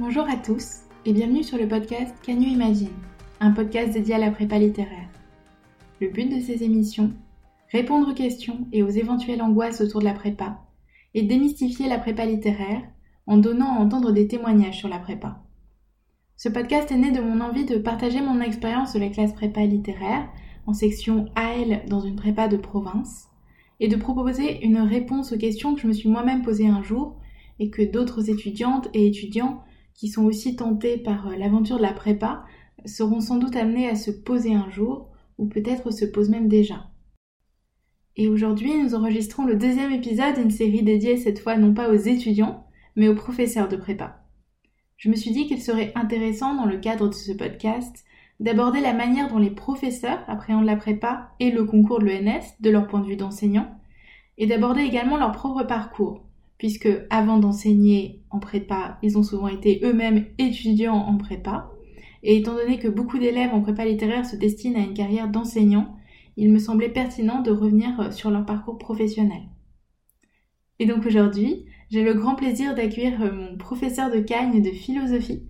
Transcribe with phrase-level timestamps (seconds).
[0.00, 2.94] Bonjour à tous et bienvenue sur le podcast Can You Imagine,
[3.40, 5.08] un podcast dédié à la prépa littéraire.
[6.00, 7.10] Le but de ces émissions,
[7.72, 10.60] répondre aux questions et aux éventuelles angoisses autour de la prépa,
[11.14, 12.82] et démystifier la prépa littéraire
[13.26, 15.42] en donnant à entendre des témoignages sur la prépa.
[16.36, 19.62] Ce podcast est né de mon envie de partager mon expérience de la classe prépa
[19.62, 20.28] littéraire
[20.66, 23.30] en section AL dans une prépa de province
[23.80, 27.16] et de proposer une réponse aux questions que je me suis moi-même posées un jour
[27.58, 29.64] et que d'autres étudiantes et étudiants
[29.98, 32.44] qui sont aussi tentés par euh, l'aventure de la prépa
[32.86, 36.86] seront sans doute amenés à se poser un jour ou peut-être se posent même déjà.
[38.16, 41.96] Et aujourd'hui, nous enregistrons le deuxième épisode d'une série dédiée cette fois non pas aux
[41.96, 44.24] étudiants, mais aux professeurs de prépa.
[44.96, 48.04] Je me suis dit qu'il serait intéressant dans le cadre de ce podcast
[48.38, 52.70] d'aborder la manière dont les professeurs appréhendent la prépa et le concours de l'ENS de
[52.70, 53.68] leur point de vue d'enseignant,
[54.36, 56.27] et d'aborder également leur propre parcours,
[56.58, 61.70] puisque avant d'enseigner en prépa, ils ont souvent été eux-mêmes étudiants en prépa.
[62.24, 65.96] Et étant donné que beaucoup d'élèves en prépa littéraire se destinent à une carrière d'enseignant,
[66.36, 69.42] il me semblait pertinent de revenir sur leur parcours professionnel.
[70.80, 75.44] Et donc aujourd'hui, j'ai le grand plaisir d'accueillir mon professeur de Cagne de philosophie,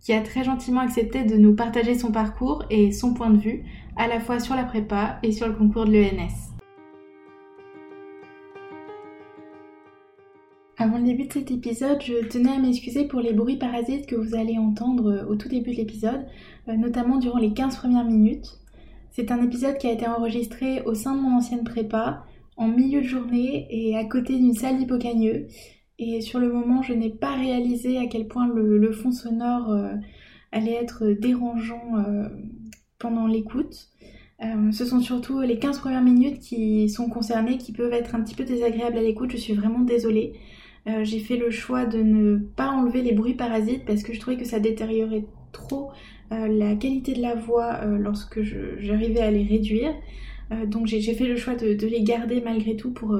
[0.00, 3.64] qui a très gentiment accepté de nous partager son parcours et son point de vue,
[3.96, 6.51] à la fois sur la prépa et sur le concours de l'ENS.
[10.82, 14.16] Avant le début de cet épisode, je tenais à m'excuser pour les bruits parasites que
[14.16, 16.26] vous allez entendre euh, au tout début de l'épisode,
[16.66, 18.58] euh, notamment durant les 15 premières minutes.
[19.12, 22.24] C'est un épisode qui a été enregistré au sein de mon ancienne prépa,
[22.56, 25.46] en milieu de journée et à côté d'une salle d'hypocagneux.
[26.00, 29.94] Et sur le moment, je n'ai pas réalisé à quel point le, fond sonore euh,
[30.50, 31.92] allait être dérangeant
[32.98, 33.88] pendant l'écoute.
[34.72, 38.34] ce sont surtout les 15 premières minutes qui sont concernées, qui peuvent être un petit
[38.34, 39.30] peu désagréables à l'écoute.
[39.30, 40.32] Je suis vraiment désolée.
[40.88, 44.20] Euh, j'ai fait le choix de ne pas enlever les bruits parasites parce que je
[44.20, 45.92] trouvais que ça détériorait trop
[46.32, 49.94] euh, la qualité de la voix euh, lorsque j'arrivais à les réduire.
[50.66, 53.18] donc j'ai fait le choix de, les garder malgré tout pour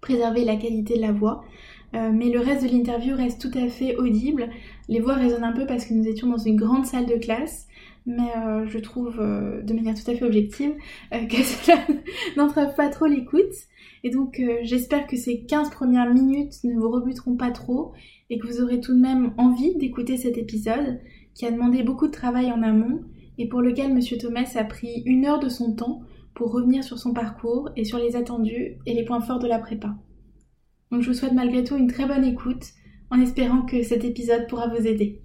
[0.00, 1.44] préserver la qualité de la voix.
[1.92, 4.48] mais le reste de l'interview reste tout à fait audible.
[4.88, 7.66] Les voix résonnent un peu parce que nous étions dans une grande salle de classe,
[8.06, 8.30] mais
[8.66, 10.74] je trouve de manière tout à fait objective
[11.10, 11.78] que cela
[12.36, 13.54] n'entrave pas trop l'écoute.
[14.04, 17.92] Et donc euh, j'espère que ces 15 premières minutes ne vous rebuteront pas trop
[18.30, 21.00] et que vous aurez tout de même envie d'écouter cet épisode
[21.34, 23.02] qui a demandé beaucoup de travail en amont
[23.38, 24.00] et pour lequel M.
[24.18, 26.02] Thomas a pris une heure de son temps
[26.34, 29.58] pour revenir sur son parcours et sur les attendus et les points forts de la
[29.58, 29.96] prépa.
[30.90, 32.64] Donc je vous souhaite malgré tout une très bonne écoute
[33.10, 35.22] en espérant que cet épisode pourra vous aider.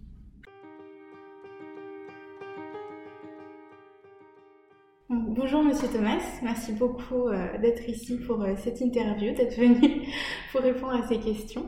[5.35, 10.03] Bonjour Monsieur Thomas, merci beaucoup euh, d'être ici pour euh, cette interview, d'être venu
[10.51, 11.65] pour répondre à ces questions.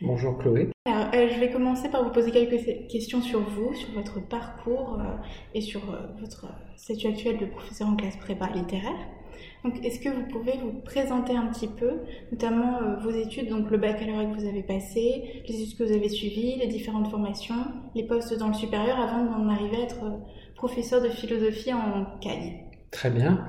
[0.00, 0.70] Bonjour Chloé.
[0.86, 5.00] Alors, euh, je vais commencer par vous poser quelques questions sur vous, sur votre parcours
[5.54, 5.80] et sur
[6.20, 8.98] votre statut actuel de professeur en classe prépa littéraire.
[9.62, 12.00] Donc, est-ce que vous pouvez vous présenter un petit peu,
[12.32, 16.08] notamment vos études, donc le baccalauréat que vous avez passé, les études que vous avez
[16.08, 17.64] suivies, les différentes formations,
[17.94, 20.04] les postes dans le supérieur, avant d'en arriver à être
[20.56, 23.44] professeur de philosophie en CAI Très bien.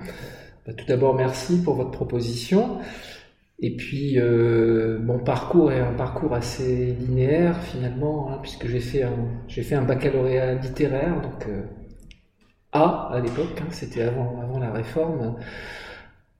[0.65, 2.79] Bah, tout d'abord, merci pour votre proposition.
[3.59, 9.03] Et puis, euh, mon parcours est un parcours assez linéaire finalement, hein, puisque j'ai fait,
[9.03, 9.15] un,
[9.49, 11.63] fait un baccalauréat littéraire, donc euh,
[12.71, 15.37] A à l'époque, hein, c'était avant, avant la réforme.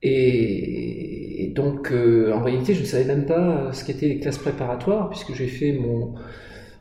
[0.02, 5.08] Et, donc, euh, en réalité, je ne savais même pas ce qu'étaient les classes préparatoires,
[5.10, 6.14] puisque j'ai fait mon,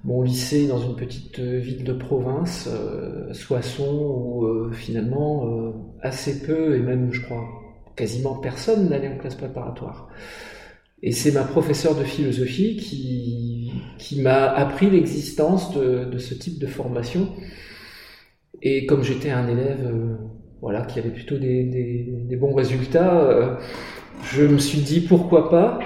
[0.03, 6.41] mon lycée dans une petite euh, ville de province, euh, Soissons, où euh, finalement assez
[6.41, 7.44] peu, et même je crois
[7.96, 10.09] quasiment personne n'allait en classe préparatoire.
[11.03, 16.66] Et c'est ma professeure de philosophie qui, qui m'a appris l'existence de, ce type de
[16.66, 17.30] formation.
[18.62, 19.94] Et comme j'étais un élève
[20.62, 23.60] voilà, qui avait plutôt des, des bons résultats,
[24.24, 25.80] je me suis dit pourquoi pas.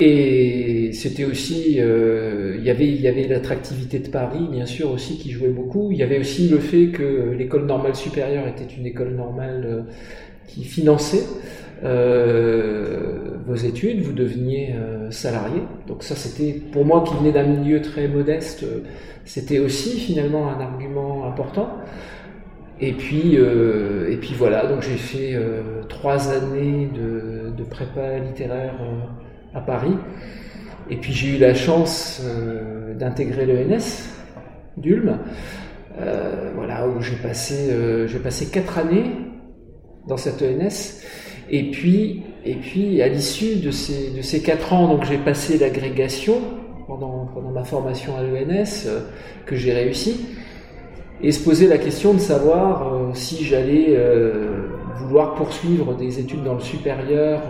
[0.00, 4.92] Et c'était aussi, euh, il y avait, il y avait l'attractivité de Paris, bien sûr
[4.92, 5.90] aussi, qui jouait beaucoup.
[5.90, 9.82] Il y avait aussi le fait que l'école normale supérieure était une école normale euh,
[10.46, 11.24] qui finançait
[11.82, 15.62] euh, vos études, vous deveniez euh, salarié.
[15.88, 18.64] Donc ça, c'était pour moi qui venais d'un milieu très modeste,
[19.24, 21.70] c'était aussi finalement un argument important.
[22.80, 25.36] Et puis, et puis voilà, donc j'ai fait
[25.88, 28.76] trois années de prépa littéraire
[29.54, 29.96] à Paris.
[30.90, 34.08] Et puis j'ai eu la chance euh, d'intégrer l'ENS
[34.76, 35.18] d'Ulm,
[36.00, 39.10] euh, voilà, où j'ai passé, euh, passé quatre années
[40.06, 41.02] dans cette ENS.
[41.50, 46.40] Et puis, et puis à l'issue de ces, de ces quatre ans, j'ai passé l'agrégation
[46.86, 48.86] pendant, pendant ma formation à l'ENS,
[49.44, 50.26] que j'ai réussi,
[51.22, 53.98] et se poser la question de savoir si j'allais
[54.96, 57.42] vouloir poursuivre des études dans le supérieur,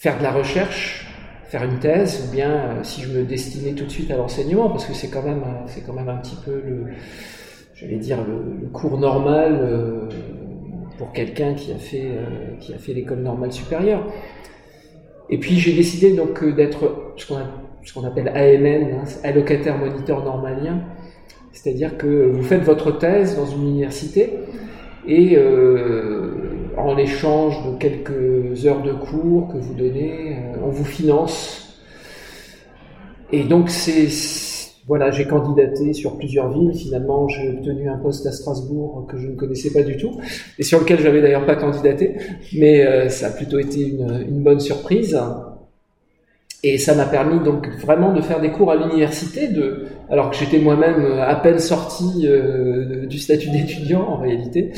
[0.00, 1.06] faire de la recherche,
[1.44, 4.86] faire une thèse, ou bien si je me destinais tout de suite à l'enseignement, parce
[4.86, 6.60] que c'est quand même, c'est quand même un petit peu
[7.80, 10.08] le, dire le, cours normal
[11.00, 14.06] pour quelqu'un qui a fait, euh, qui a fait l'école normale supérieure.
[15.30, 17.26] Et puis j'ai décidé donc euh, d'être ce
[17.94, 20.82] qu'on appelle AMN, hein, allocataire moniteur normalien,
[21.52, 24.30] c'est-à-dire que vous faites votre thèse dans une université
[25.06, 26.29] et euh,
[26.76, 31.78] en échange de quelques heures de cours que vous donnez, on vous finance.
[33.32, 34.08] Et donc c'est
[34.90, 36.74] voilà, j'ai candidaté sur plusieurs villes.
[36.74, 40.20] Finalement, j'ai obtenu un poste à Strasbourg que je ne connaissais pas du tout
[40.58, 42.16] et sur lequel j'avais d'ailleurs pas candidaté,
[42.58, 45.16] mais euh, ça a plutôt été une, bonne surprise.
[46.64, 50.36] Et ça m'a permis donc vraiment de faire des cours à l'université, de, alors que
[50.36, 54.72] j'étais moi-même à peine sorti euh, du statut d'étudiant en réalité.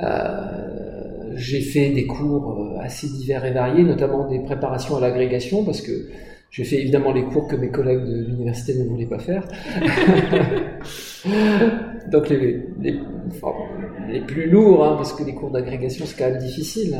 [0.00, 5.80] Euh, j'ai fait des cours assez divers et variés, notamment des préparations à l'agrégation, parce
[5.80, 6.08] que
[6.50, 9.44] j'ai fait évidemment les cours que mes collègues de l'université ne voulaient pas faire.
[12.10, 16.94] Donc les, les, plus lourds, hein, parce que les cours d'agrégation c'est quand même difficile.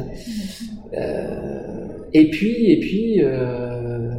[0.95, 4.11] Euh, et puis, et puis, euh,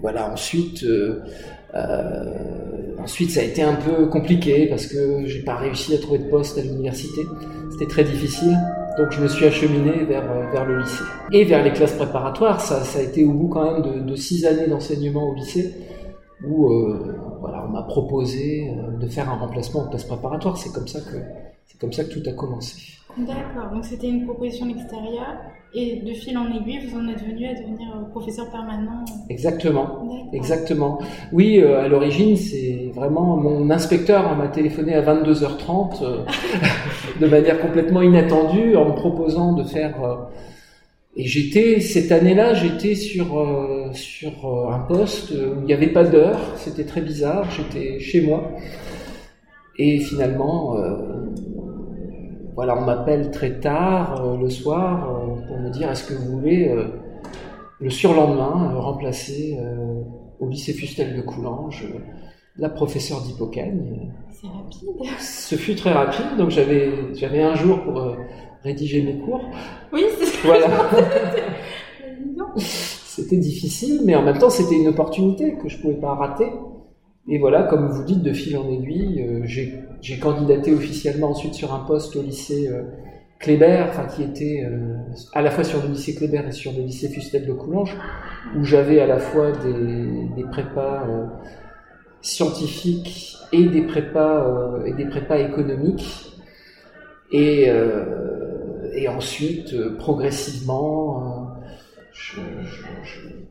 [0.00, 0.32] voilà.
[0.32, 1.20] Ensuite, euh,
[3.02, 6.28] ensuite, ça a été un peu compliqué parce que j'ai pas réussi à trouver de
[6.28, 7.22] poste à l'université.
[7.70, 8.56] C'était très difficile.
[8.98, 11.04] Donc je me suis acheminé vers, euh, vers le lycée.
[11.30, 14.44] Et vers les classes préparatoires, ça, ça a été au bout quand même de, six
[14.44, 15.72] années d'enseignement au lycée,
[16.44, 20.56] où euh, voilà, on m'a proposé euh, de faire un remplacement en classe préparatoire.
[20.58, 21.16] C'est comme ça que
[21.66, 22.97] c'est comme ça que tout a commencé.
[23.26, 25.38] D'accord, donc c'était une proposition extérieure
[25.74, 30.28] et de fil en aiguille, vous en êtes venu à devenir euh, professeur permanent Exactement,
[30.32, 31.00] exactement.
[31.32, 36.24] Oui, euh, à l'origine, c'est vraiment mon inspecteur m'a téléphoné à 22h30 euh,
[37.20, 39.96] de manière complètement inattendue en me proposant de faire.
[41.16, 43.26] et j'étais cette année-là, j'étais sur
[43.92, 44.32] sur
[44.72, 47.46] un poste où il n'y avait pas d'heure, c'était très bizarre.
[47.50, 48.52] J'étais chez moi
[49.76, 50.76] et finalement
[52.58, 56.40] voilà, on m'appelle très tard euh, le soir euh, pour me dire est-ce que vous
[56.40, 56.88] voulez euh,
[57.78, 59.56] le surlendemain remplacer
[60.40, 61.86] au lycée Fustel de Coulanges
[62.56, 64.10] la professeure d'Hippocagne.
[64.32, 64.88] C'est rapide.
[65.20, 68.16] Ce fut très rapide, donc j'avais j'avais un jour pour
[68.64, 69.44] rédiger mes cours.
[69.92, 70.66] Oui, c'est voilà.
[72.56, 76.50] c'était difficile, mais en même temps c'était une opportunité que je pouvais pas rater.
[77.30, 79.42] Et voilà, comme vous dites, de fil en aiguille, euh,
[80.00, 82.84] j'ai candidaté officiellement ensuite sur un poste au lycée euh,
[83.38, 84.96] Kléber, enfin qui était euh,
[85.34, 87.94] à la fois sur le lycée Kléber et sur le lycée Fustel de Coulanges,
[88.56, 91.06] où j'avais à la fois des, prépas
[92.22, 96.32] scientifiques et des prépas et des prépas économiques.
[97.30, 97.70] Et
[99.08, 101.27] ensuite, progressivement,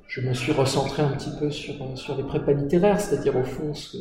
[0.07, 3.73] je, me suis recentré un petit peu sur, sur les prépas littéraires, c'est-à-dire au fond
[3.73, 3.97] ce,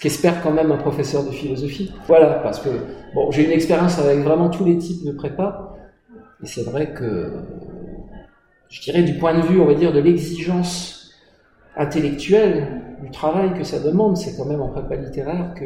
[0.00, 1.92] qu'espère quand même un professeur de philosophie.
[2.06, 2.70] Voilà, parce que
[3.14, 5.76] bon, j'ai une expérience avec vraiment tous les types de prépas,
[6.42, 7.32] et c'est vrai que
[8.68, 11.12] je dirais du point de vue, on va dire, de l'exigence
[11.76, 15.64] intellectuelle du travail que ça demande, c'est quand même en prépa littéraire que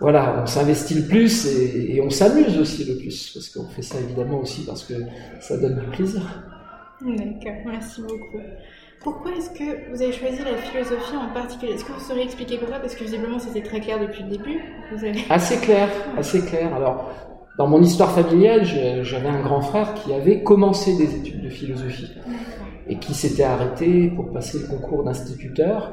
[0.00, 3.82] voilà, on s'investit le plus et, et on s'amuse aussi le plus, parce qu'on fait
[3.82, 4.94] ça évidemment aussi parce que
[5.40, 6.22] ça donne du plaisir.
[7.00, 8.40] D'accord, merci beaucoup.
[9.00, 11.72] Pourquoi est-ce que vous avez choisi la philosophie en particulier?
[11.74, 14.60] Est-ce que vous sauriez expliquer pourquoi Parce que visiblement c'était très clair depuis le début.
[15.30, 16.74] Assez clair, assez clair.
[16.74, 17.10] Alors,
[17.56, 18.64] dans mon histoire familiale,
[19.04, 22.10] j'avais un grand frère qui avait commencé des études de philosophie
[22.88, 25.92] et qui s'était arrêté pour passer le concours d'instituteur.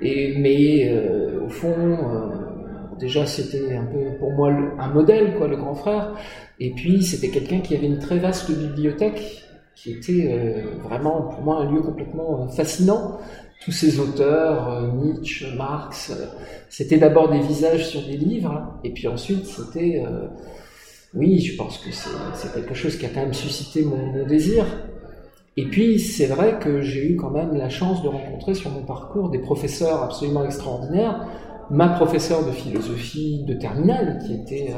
[0.00, 5.48] Et mais euh, au fond, euh, déjà c'était un peu pour moi un modèle, quoi,
[5.48, 6.14] le grand frère.
[6.60, 9.45] Et puis c'était quelqu'un qui avait une très vaste bibliothèque
[9.76, 13.18] qui était euh, vraiment pour moi un lieu complètement euh, fascinant.
[13.64, 16.12] Tous ces auteurs, euh, Nietzsche, Marx,
[16.68, 20.02] c'était d'abord des visages sur des livres, et puis ensuite c'était,
[21.14, 24.66] oui, je pense que c'est quelque chose qui a quand même suscité mon, désir.
[25.56, 28.82] Et puis c'est vrai que j'ai eu quand même la chance de rencontrer sur mon
[28.82, 31.26] parcours des professeurs absolument extraordinaires.
[31.70, 34.74] Ma professeure de philosophie de terminale, qui était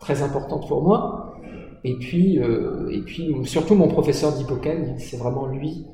[0.00, 1.36] très importante pour moi,
[1.84, 5.84] et puis, euh, et puis surtout mon professeur d'Hippocane, c'est vraiment lui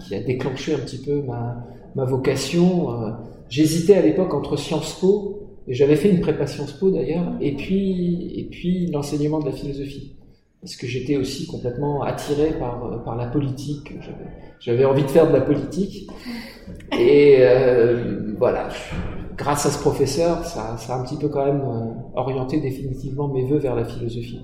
[0.00, 1.64] qui, a déclenché un petit peu ma,
[1.94, 2.92] ma vocation.
[2.92, 3.10] Euh,
[3.48, 7.54] j'hésitais à l'époque entre Sciences Po, et j'avais fait une prépa Sciences Po d'ailleurs, et
[7.54, 10.16] puis, et puis l'enseignement de la philosophie.
[10.60, 13.92] Parce que j'étais aussi complètement attiré par, par la politique,
[14.58, 16.06] j'avais envie de faire de la politique.
[16.98, 18.68] Et euh, voilà,
[19.38, 21.62] grâce à ce professeur, ça, ça, a un petit peu quand même
[22.14, 24.40] orienté définitivement mes voeux vers la philosophie.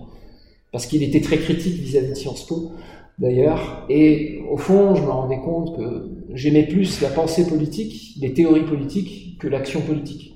[0.76, 2.72] Parce qu'il était très critique vis-à-vis de Sciences Po,
[3.18, 3.86] d'ailleurs.
[3.88, 8.66] Et au fond, je me rendais compte que j'aimais plus la pensée politique, les théories
[8.66, 10.34] politiques, que l'action politique.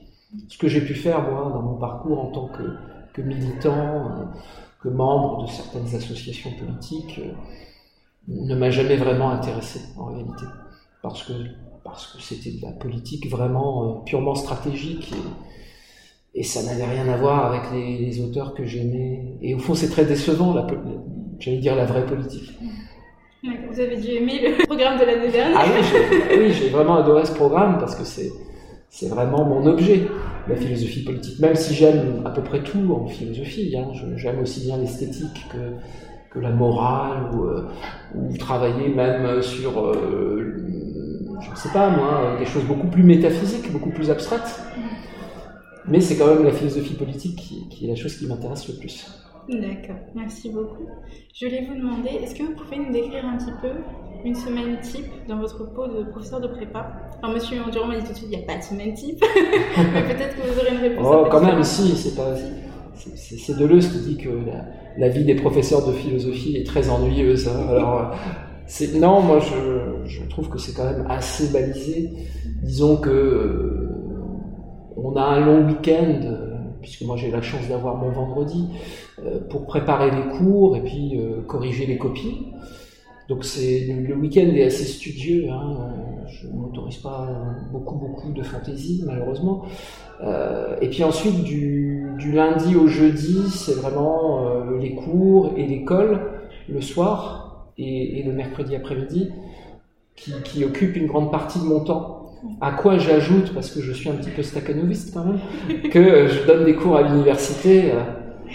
[0.48, 2.62] Ce que j'ai pu faire, moi, dans mon parcours en tant que,
[3.12, 4.24] que militant, euh,
[4.82, 7.32] que membre de certaines associations politiques, euh,
[8.28, 10.46] ne m'a jamais vraiment intéressé, en réalité.
[11.02, 11.34] Parce que
[11.84, 15.12] parce que c'était de la politique vraiment euh, purement stratégique
[16.34, 19.36] et ça n'avait rien à voir avec les, les auteurs que j'aimais.
[19.42, 20.54] Et au fond, c'est très décevant,
[21.38, 22.52] j'allais dire la vraie politique.
[23.42, 25.58] Vous avez dû aimer le programme de l'année dernière.
[25.58, 25.64] Ah
[26.36, 28.30] oui, j'ai vraiment adoré ce programme parce que c'est
[28.92, 30.08] c'est vraiment mon objet,
[30.48, 31.38] la philosophie politique.
[31.38, 36.34] Même si j'aime à peu près tout en philosophie, hein, j'aime aussi bien l'esthétique que,
[36.34, 37.68] que la morale, ou, euh,
[38.16, 40.56] ou, travailler même sur euh,
[41.40, 44.60] je ne sais pas moi, des choses beaucoup plus métaphysiques, beaucoup plus abstraites.
[45.90, 49.06] Mais c'est quand même la philosophie politique qui, est la chose qui m'intéresse le plus.
[49.48, 50.86] D'accord, merci beaucoup.
[51.34, 53.70] Je voulais vous demander, est-ce que vous pouvez nous décrire un petit peu
[54.24, 56.92] une semaine type dans votre peau de professeur de prépa?
[57.22, 59.20] Alors, monsieur Endurant m'a dit tout de suite, il n'y a pas de semaine type,
[59.76, 61.06] mais peut-être que vous aurez une réponse.
[61.10, 62.36] Oh, quand même, si, c'est pas.
[62.94, 64.66] C'est Deleuze qui dit que la,
[64.98, 67.48] la, vie des professeurs de philosophie est très ennuyeuse.
[67.48, 67.66] Hein.
[67.70, 68.14] Alors,
[68.94, 72.10] non, moi je, trouve que c'est quand même assez balisé.
[72.62, 73.89] Disons que euh,
[74.96, 78.68] on a un long week-end, euh, puisque moi j'ai la chance d'avoir mon vendredi,
[79.24, 82.52] euh, pour préparer les cours et puis corriger les copies.
[83.28, 85.48] Donc c'est le week-end est assez studieux.
[85.50, 85.76] Hein,
[86.26, 87.28] je m'autorise pas
[87.72, 89.62] beaucoup de fantaisie malheureusement.
[90.80, 96.20] et puis ensuite du, lundi au jeudi, c'est vraiment les cours et l'école
[96.68, 97.40] le soir
[97.78, 99.30] et, le mercredi après-midi,
[100.16, 102.19] qui, qui, occupe une grande partie de mon temps.
[102.60, 105.40] À quoi j'ajoute, parce que je suis un petit peu staccanoviste quand même,
[105.90, 107.92] que je donne des cours à l'université.
[107.92, 108.02] Euh,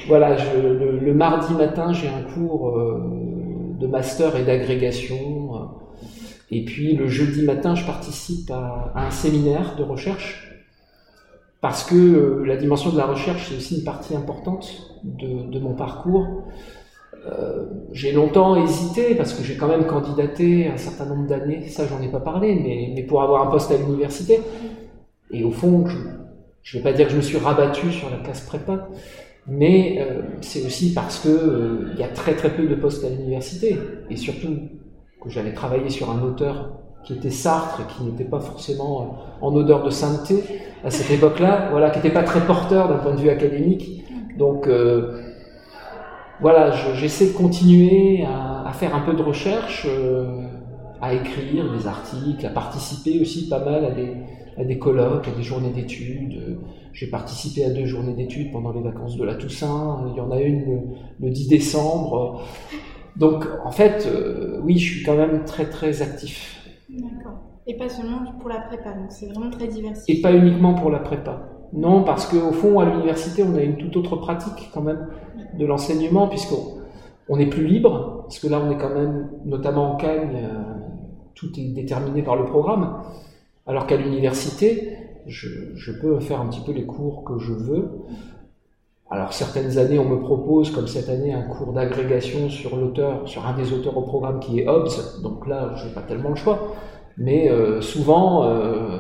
[0.08, 5.56] voilà, le, mardi matin, j'ai un cours euh, de master et d'agrégation.
[5.56, 5.60] Euh,
[6.52, 10.52] et puis le jeudi matin, je participe à, un séminaire de recherche
[11.62, 14.72] parce que la dimension de la recherche, c'est aussi une partie importante
[15.04, 16.44] de mon parcours.
[17.28, 21.88] Euh, j'ai longtemps hésité parce que j'ai quand même candidaté un certain nombre d'années, ça
[21.88, 22.56] j'en ai pas parlé,
[22.96, 24.42] mais, pour avoir un poste à l'université.
[25.32, 25.86] Et au fond,
[26.62, 28.90] je ne vais pas dire que je me suis rabattu sur la classe prépa,
[29.48, 33.04] mais euh, c'est aussi parce que euh, il y a très très peu de postes
[33.04, 33.76] à l'université,
[34.10, 34.56] et surtout
[35.22, 39.84] que j'avais travaillé sur un auteur qui était Sartre, qui n'était pas forcément en odeur
[39.84, 40.44] de sainteté
[40.84, 44.04] à cette époque-là, voilà, qui n'était pas très porteur d'un point de vue académique.
[44.38, 44.68] Donc
[46.42, 50.48] voilà, j'essaie de continuer à, faire un peu de recherche, euh,
[51.02, 54.12] à écrire des articles, à participer aussi pas mal à des,
[54.58, 56.60] à des colloques, à des journées d'études.
[56.92, 60.06] J'ai participé à deux journées d'études pendant les vacances de la Toussaint.
[60.12, 62.42] Il y en a une le, 10 décembre.
[63.16, 66.66] Donc, en fait, euh, oui, je suis quand même très très actif.
[66.90, 67.40] D'accord.
[67.68, 70.20] Et pas seulement pour la prépa, donc c'est vraiment très diversifié.
[70.20, 71.50] Et pas uniquement pour la prépa.
[71.74, 75.08] Non, parce qu'au fond, à l'université, on a une toute autre pratique quand même
[75.58, 76.76] de l'enseignement, puisqu'on
[77.30, 80.76] on est plus libre, parce que là, on est quand même, notamment en Cagne, euh,
[81.34, 83.02] tout est déterminé par le programme,
[83.68, 84.98] alors qu'à l'université,
[85.28, 87.90] je, peux faire un petit peu les cours que je veux.
[89.10, 93.46] Alors certaines années, on me propose, comme cette année, un cours d'agrégation sur l'auteur, sur
[93.46, 94.90] un des auteurs au programme qui est Hobbes,
[95.24, 96.76] donc là, je n'ai pas tellement le choix.
[97.18, 99.00] Mais euh, souvent, euh,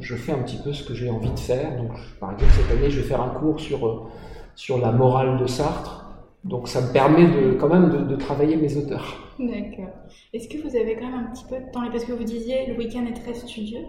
[0.00, 1.76] je fais un petit peu ce que j'ai envie de faire.
[1.76, 1.90] Donc,
[2.20, 4.08] par exemple, cette année, je vais faire un cours sur,
[4.58, 6.04] sur la morale de Sartre.
[6.44, 9.06] Donc, ça me permet de, quand même de, de travailler mes auteurs.
[9.38, 9.94] D'accord.
[10.34, 12.66] Est-ce que vous avez quand même un petit peu de temps Parce que vous disiez,
[12.66, 13.84] le week-end est très studieux.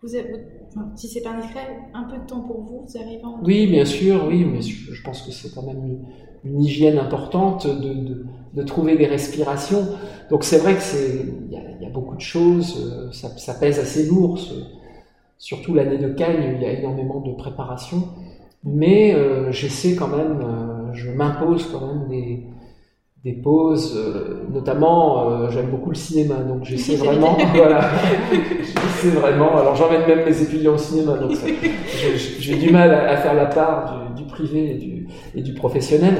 [0.00, 0.46] Vous avez,
[0.94, 3.40] si c'est pas indiscret, un peu de temps pour vous, vous arrivez en...
[3.42, 5.98] Oui, bien sûr, oui, mais je pense que c'est quand même
[6.44, 9.88] une, hygiène importante de, de, de, trouver des respirations.
[10.30, 13.54] Donc c'est vrai que c'est, il y, y, a beaucoup de choses, euh, ça, ça
[13.54, 14.38] pèse assez lourd.
[14.38, 14.54] Ce,
[15.38, 18.08] surtout l'année de Cagnes, il y a énormément de préparation.
[18.64, 22.46] Mais euh, j'essaie quand même, euh, je m'impose quand même des,
[23.24, 27.90] des pauses, euh, notamment euh, j'aime beaucoup le cinéma, donc j'essaie vraiment, voilà,
[28.32, 31.32] j'essaie vraiment, alors j'emmène même mes étudiants au cinéma, donc
[32.38, 36.14] j'ai du mal à, faire la part du, du privé et du, et du professionnel,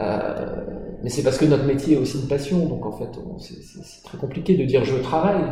[0.00, 0.56] euh,
[1.04, 4.18] mais c'est parce que notre métier est aussi une passion, donc en fait c'est très
[4.18, 5.44] compliqué de dire je travaille,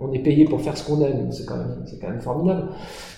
[0.00, 2.68] on est payé pour faire ce qu'on aime, c'est quand, même, formidable.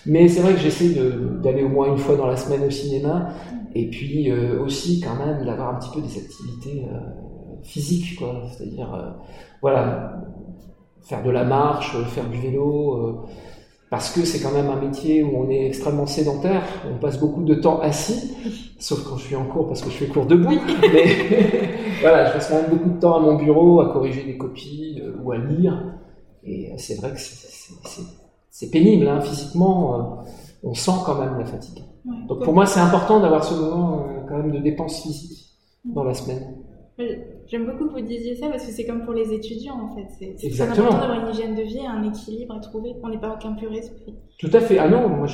[0.06, 0.94] Mais c'est vrai que j'essaie
[1.42, 3.30] d'aller au moins une fois dans la semaine au cinéma,
[3.74, 6.98] et puis euh, aussi quand même d'avoir un petit peu des activités euh,
[7.62, 8.22] physiques.
[8.52, 9.10] C'est-à-dire, euh,
[9.60, 10.22] voilà,
[11.02, 13.26] faire de la marche, faire du vélo,
[13.90, 17.42] parce que c'est quand même un métier où on est extrêmement sédentaire, on passe beaucoup
[17.42, 18.34] de temps assis,
[18.78, 21.06] sauf quand je suis en cours parce que je fais cours debout, mais
[22.02, 25.00] voilà, je passe quand même beaucoup de temps à mon bureau à corriger des copies
[25.24, 25.82] ou à lire,
[26.44, 27.18] et c'est vrai que
[28.50, 30.02] c'est pénible, hein, physiquement, euh,
[30.62, 31.84] on sent quand même la fatigue.
[32.26, 35.46] Donc pour moi c'est important d'avoir ce moment euh, quand même de dépense physique
[35.84, 36.56] dans la semaine.
[37.46, 40.34] J'aime beaucoup que vous disiez ça parce que c'est comme pour les étudiants en fait.
[40.36, 42.96] C'est très important d'avoir une hygiène de vie, un équilibre à trouver.
[43.04, 44.16] On n'est pas qu'un pur esprit.
[44.38, 44.78] Tout à fait.
[44.78, 45.26] Ah non, moi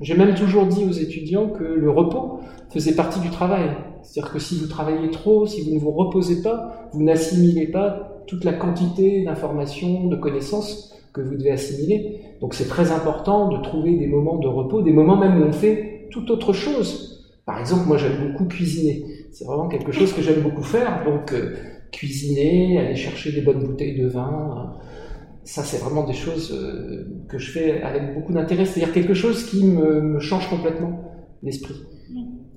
[0.00, 3.70] j'ai même toujours dit aux étudiants que le repos faisait partie du travail.
[4.02, 8.17] C'est-à-dire que si vous travaillez trop, si vous ne vous reposez pas, vous n'assimilez pas
[8.28, 12.20] toute la quantité d'informations, de connaissances que vous devez assimiler.
[12.40, 15.52] Donc c'est très important de trouver des moments de repos, des moments même où on
[15.52, 17.26] fait tout autre chose.
[17.44, 19.04] Par exemple, moi j'aime beaucoup cuisiner.
[19.32, 21.04] C'est vraiment quelque chose que j'aime beaucoup faire.
[21.04, 21.54] Donc, euh,
[21.90, 24.84] cuisiner, aller chercher des bonnes bouteilles de vin, euh,
[25.44, 28.66] ça, c'est vraiment des choses euh, que je fais avec beaucoup d'intérêt.
[28.66, 31.04] C'est-à-dire quelque chose qui me, change complètement
[31.42, 31.76] l'esprit.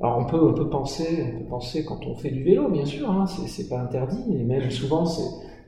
[0.01, 2.85] Alors, on peut, on peut penser, on peut penser quand on fait du vélo, bien
[2.85, 5.05] sûr, hein, c'est pas interdit, et même souvent,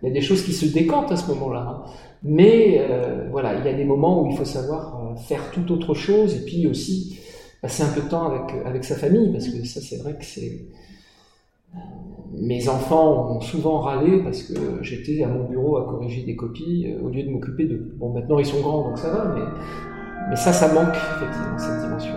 [0.04, 1.68] il y a des choses qui se décantent à ce moment-là.
[1.68, 1.84] Hein.
[2.24, 2.86] Mais
[3.32, 6.46] voilà, il y a des moments où il faut savoir faire tout autre chose, et
[6.46, 7.20] puis aussi
[7.62, 10.26] passer un peu de temps avec, avec sa famille, parce que ça, c'est vrai que
[10.26, 10.68] c'est
[12.34, 16.88] mes enfants ont souvent râlé parce que j'étais à mon bureau à corriger des copies
[16.88, 17.78] euh, au lieu de m'occuper de.
[17.96, 19.42] Bon, maintenant ils sont grands donc ça va, mais,
[20.30, 22.14] mais ça, ça manque effectivement, cette dimension.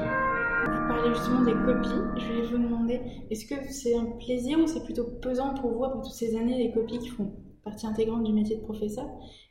[0.65, 1.89] Vous parlez justement des copies.
[2.17, 3.01] Je voulais vous demander,
[3.31, 6.59] est-ce que c'est un plaisir ou c'est plutôt pesant pour vous après toutes ces années
[6.59, 7.31] les copies qui font
[7.67, 9.07] partie intégrante du métier de professeur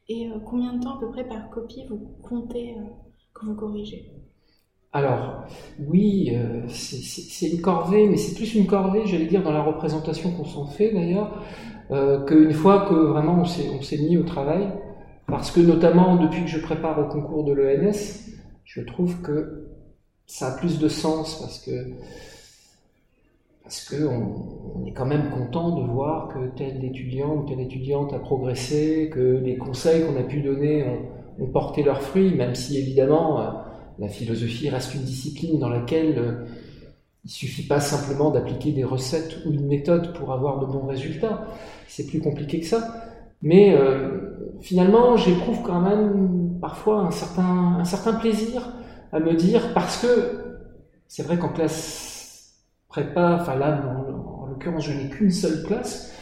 [0.08, 2.84] Et euh, combien de temps à peu près par copie vous comptez euh,
[3.34, 4.12] que vous corrigez?
[4.94, 5.44] Alors,
[5.88, 10.32] oui, euh, c'est une corvée, mais c'est plus une corvée, j'allais dire, dans la représentation
[10.32, 11.44] qu'on s'en fait d'ailleurs,
[12.26, 14.70] qu'une fois que vraiment on s'est mis au travail,
[15.28, 18.32] parce que notamment depuis que je prépare au concours de l'ENS,
[18.64, 19.68] je trouve que
[20.28, 21.72] ça a plus de sens parce que
[23.66, 28.14] parce que on, est quand même content de voir que tel étudiant ou telle étudiante
[28.14, 30.86] a progressé, que les conseils qu'on a pu donner
[31.40, 33.46] ont, porté leurs fruits, même si évidemment euh,
[33.98, 36.46] la philosophie reste une discipline dans laquelle euh,
[37.26, 41.48] il suffit pas simplement d'appliquer des recettes ou une méthode pour avoir de bons résultats.
[41.88, 42.88] C'est plus compliqué que ça.
[43.42, 48.62] Mais euh, finalement, j'éprouve quand même parfois un certain, un certain plaisir
[49.12, 50.62] à me dire, parce que
[51.08, 52.15] c'est vrai qu'en classe
[53.02, 56.14] prépa, enfin là, en, l'occurrence, je n'ai qu'une seule classe,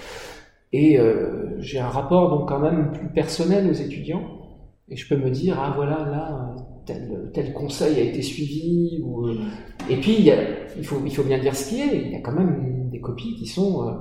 [0.71, 4.23] et euh, j'ai un rapport donc quand même plus personnel aux étudiants,
[4.89, 6.55] et je peux me dire, ah voilà, là,
[6.85, 9.01] tel, conseil a été suivi.
[9.03, 9.37] Ou, euh,
[9.89, 10.29] et puis,
[10.77, 12.99] il, faut, il faut bien dire ce qui est, il y a quand même des
[12.99, 13.91] copies qui sont euh,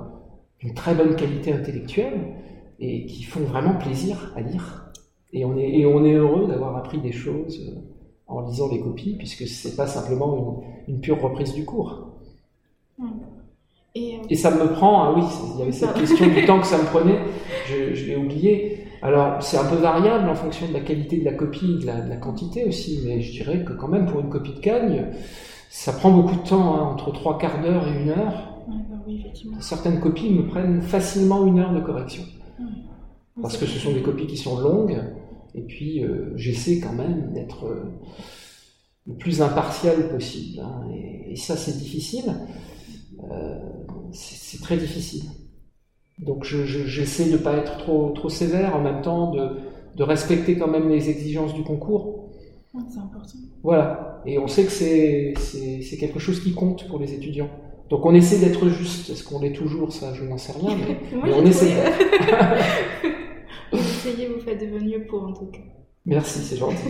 [0.59, 2.35] d'une très bonne qualité intellectuelle
[2.79, 4.91] et qui font vraiment plaisir à lire.
[5.31, 7.79] Et on est, heureux d'avoir appris des choses euh,
[8.27, 12.12] en lisant les copies, puisque c'est pas simplement une, pure reprise du cours.
[13.95, 16.79] Et, ça me prend, ah oui, il y avait cette question du temps que ça
[16.79, 17.19] me prenait,
[17.67, 18.87] je, je l'ai oublié.
[19.03, 22.01] Alors, c'est un peu variable en fonction de la qualité de la copie, de la,
[22.01, 25.07] de la, quantité aussi, mais je dirais que quand même pour une copie de Cagne,
[25.69, 28.53] ça prend beaucoup de temps, hein, entre trois quarts d'heure et une heure.
[28.67, 32.23] Bah Certaines copies me prennent facilement une heure de correction.
[33.41, 35.01] Parce que ce sont des copies qui sont longues,
[35.55, 37.91] et puis euh, j'essaie quand même d'être euh,
[39.07, 40.61] le plus impartial possible.
[40.61, 42.35] Hein, et, ça, c'est difficile.
[43.31, 43.59] Euh,
[44.11, 45.23] c'est très difficile.
[46.19, 49.57] Donc j'essaie de ne pas être trop, trop sévère, en même temps de,
[49.95, 52.29] de respecter quand même les exigences du concours.
[52.89, 53.37] C'est important.
[53.63, 54.21] Voilà.
[54.25, 57.49] Et on sait que c'est quelque chose qui compte pour les étudiants.
[57.89, 59.09] Donc on essaie d'être juste.
[59.09, 59.91] Est-ce qu'on l'est toujours?
[59.91, 60.75] Ça, je n'en sais rien.
[61.23, 61.73] Mais, on essaie.
[63.71, 65.59] vous essayez, vous faites de vos mieux pour en tout cas.
[66.05, 66.87] Merci, c'est gentil.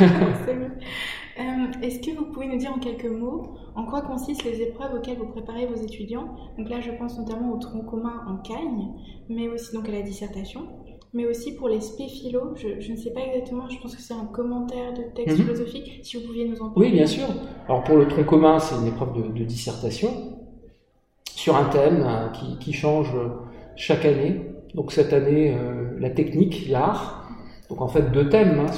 [1.38, 1.42] Euh,
[1.82, 5.18] est-ce que vous pouvez nous dire en quelques mots en quoi consistent les épreuves auxquelles
[5.18, 6.34] vous préparez vos étudiants?
[6.56, 8.92] Donc là, je pense notamment au tronc commun en Cagne,
[9.28, 10.62] mais aussi donc à la dissertation,
[11.12, 12.54] mais aussi pour les spéphilo.
[12.56, 15.44] Je, je ne sais pas exactement, je pense que c'est un commentaire de texte mhm.
[15.44, 16.00] philosophique.
[16.02, 16.88] Si vous pouviez nous en parler.
[16.88, 17.26] Oui, bien sûr.
[17.68, 20.10] Alors pour le tronc commun, c'est une épreuve de, dissertation
[21.34, 23.12] sur un thème euh, qui, change
[23.76, 24.40] chaque année.
[24.74, 27.30] Donc cette année, euh, la technique, l'art.
[27.68, 28.72] Donc en fait deux thèmes hein,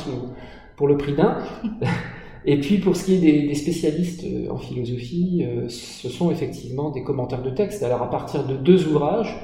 [0.76, 1.38] pour le prix d'un.
[2.50, 6.88] Et puis pour ce qui est des, spécialistes euh, en philosophie, euh, ce sont effectivement
[6.88, 7.82] des commentaires de texte.
[7.82, 9.38] Alors à partir de deux ouvrages,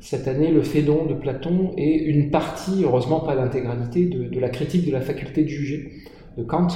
[0.00, 4.86] cette année le Phédon de Platon et une partie, heureusement pas l'intégralité, de, la critique
[4.86, 5.92] de la faculté de juger
[6.38, 6.68] de Kant.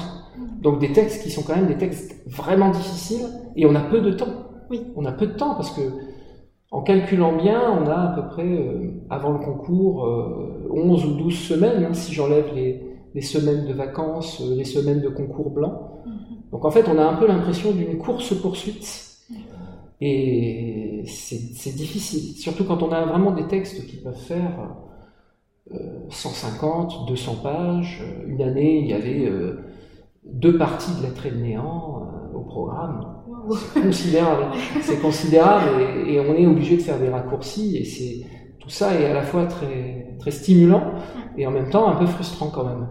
[0.61, 4.03] Donc des textes qui sont quand même des textes vraiment difficiles et on a peu
[4.03, 4.51] de temps.
[4.69, 4.83] Oui.
[4.97, 5.81] On a peu de temps parce que
[6.71, 10.07] en calculant bien, on a à peu près, euh, avant le concours,
[10.71, 15.09] 11 ou 12 semaines, hein, si j'enlève les, les semaines de vacances, les semaines de
[15.09, 15.81] concours blancs.
[16.53, 19.09] Donc en fait, on a un peu l'impression d'une course-poursuite.
[20.01, 24.75] Et c'est difficile, surtout quand on a vraiment des textes qui peuvent faire
[26.09, 28.03] 150, 200 pages.
[28.27, 29.29] Une année, il y avait
[30.25, 33.07] deux parties de lettres et de néant euh, au programme.
[33.75, 34.45] C'est considérable.
[34.83, 38.27] c'est considérable et, et, on est obligé de faire des raccourcis et c'est
[38.59, 40.83] tout ça est à la fois très très stimulant
[41.37, 42.87] et en même temps un peu frustrant quand même.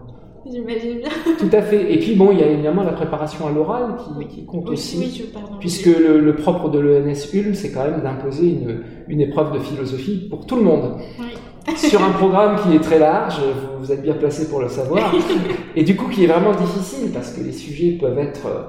[0.50, 1.10] J'imagine bien.
[1.38, 1.92] Tout à fait.
[1.92, 4.98] Et puis bon, il y a évidemment la préparation à l'oral qui, qui compte aussi.
[4.98, 9.20] Oui, je, puisque le, le, propre de l'ENS Ulm, c'est quand même d'imposer une, une
[9.20, 10.96] épreuve de philosophie pour tout le monde.
[11.18, 11.26] Oui
[11.76, 13.40] sur un programme qui est très large,
[13.78, 15.12] vous êtes bien placé pour le savoir,
[15.76, 18.62] et du coup qui est vraiment difficile parce que les sujets peuvent être euh,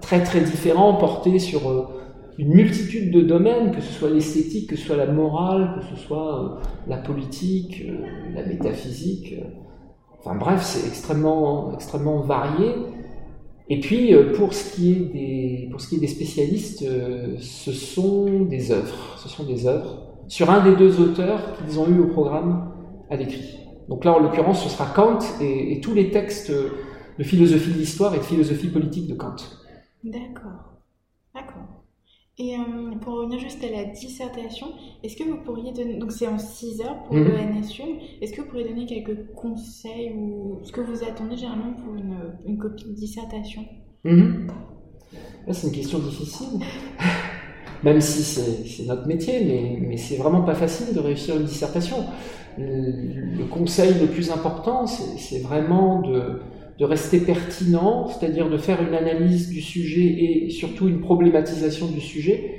[0.00, 1.86] très très différents, portés sur euh,
[2.40, 6.02] une multitude de domaines, que ce soit l'esthétique, que ce soit la morale, que ce
[6.02, 6.48] soit euh,
[6.88, 7.84] la politique,
[8.34, 9.34] la métaphysique.
[10.18, 12.72] Enfin bref, c'est extrêmement, extrêmement varié.
[13.68, 16.84] Et puis, pour ce qui est des, pour ce qui est des spécialistes,
[17.38, 19.16] ce sont des œuvres.
[19.18, 22.72] Ce sont des œuvres sur un des deux auteurs qu'ils ont eu au programme
[23.10, 23.58] à l'écrit.
[23.88, 28.14] Donc là, en l'occurrence, ce sera Kant et, tous les textes de philosophie de l'histoire
[28.14, 29.36] et de philosophie politique de Kant.
[30.04, 30.78] D'accord.
[31.34, 31.79] D'accord.
[32.40, 34.68] Et euh, pour revenir juste à la dissertation,
[35.04, 37.24] est-ce que vous pourriez donner, donc c'est en 6 heures pour mhm.
[37.24, 37.82] le NSU,
[38.22, 42.58] est-ce que vous pourriez donner quelques conseils ou ce que vous attendez généralement pour une,
[42.58, 43.62] copie de dissertation?
[44.04, 44.46] Mhm.
[45.50, 46.60] C'est une question difficile
[47.82, 51.96] même si c'est notre métier, mais, mais c'est vraiment pas facile de réussir une dissertation.
[52.58, 56.40] Le, conseil le plus important, c'est vraiment de,
[56.80, 62.00] de, rester pertinent, c'est-à-dire de faire une analyse du sujet et surtout une problématisation du
[62.00, 62.56] sujet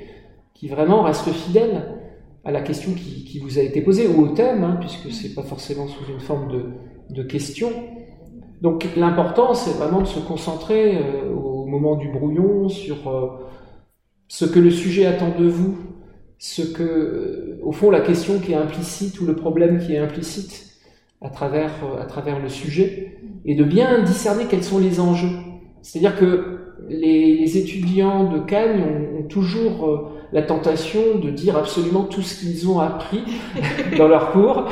[0.54, 1.82] qui vraiment reste fidèle
[2.44, 5.42] à la question qui, vous a été posée ou au thème, hein, puisque c'est pas
[5.42, 6.64] forcément sous une forme de,
[7.10, 7.70] de question.
[8.62, 13.28] Donc l'important, c'est vraiment de se concentrer euh, au moment du brouillon sur euh,
[14.28, 15.76] ce que le sujet attend de vous,
[16.38, 19.98] ce que, euh, au fond, la question qui est implicite ou le problème qui est
[19.98, 20.71] implicite
[21.22, 25.36] à travers, euh, à travers le sujet, et de bien discerner quels sont les enjeux.
[25.82, 26.58] C'est-à-dire que
[26.88, 28.82] les, étudiants de Cannes
[29.18, 29.98] ont, toujours euh,
[30.32, 33.22] la tentation de dire absolument tout ce qu'ils ont appris
[33.98, 34.66] dans leur cours,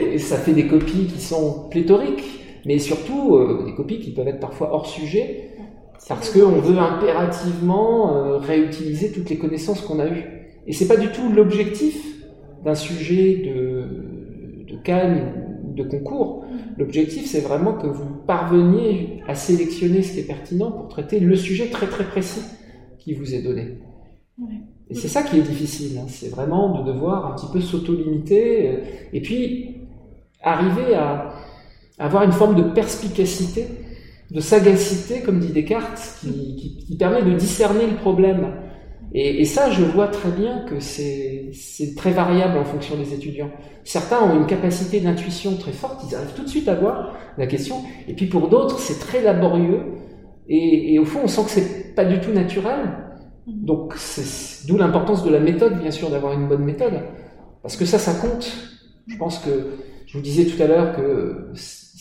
[0.00, 2.24] et ça fait des copies qui sont pléthoriques,
[2.64, 5.50] mais surtout des copies qui peuvent être parfois hors sujet,
[6.08, 10.24] parce qu'on veut impérativement euh, réutiliser toutes les connaissances qu'on a eues.
[10.66, 12.00] Et c'est pas du tout l'objectif
[12.64, 15.45] d'un sujet de, de Cannes
[15.76, 16.44] de concours.
[16.78, 21.36] L'objectif, c'est vraiment que vous parveniez à sélectionner ce qui est pertinent pour traiter le
[21.36, 22.42] sujet très très précis
[22.98, 23.78] qui vous est donné.
[24.90, 26.06] Et c'est ça qui est difficile, hein.
[26.08, 28.78] c'est vraiment de devoir un petit peu s'auto-limiter euh,
[29.12, 29.78] et puis
[30.42, 31.32] arriver à
[31.98, 33.66] avoir une forme de perspicacité
[34.30, 38.48] de sagacité, comme dit Descartes, qui, qui, permet de discerner le problème.
[39.18, 41.50] Et, et, ça, je vois très bien que c'est
[41.96, 43.50] très variable en fonction des étudiants.
[43.82, 47.46] Certains ont une capacité d'intuition très forte, ils arrivent tout de suite à voir la
[47.46, 47.76] question,
[48.08, 49.80] et puis pour d'autres, c'est très laborieux,
[50.48, 52.92] et, et, au fond, on sent que c'est pas du tout naturel.
[53.46, 57.00] Donc, c'est d'où l'importance de la méthode, bien sûr, d'avoir une bonne méthode,
[57.62, 58.52] parce que ça, ça compte.
[59.06, 61.52] Je pense que je vous disais tout à l'heure que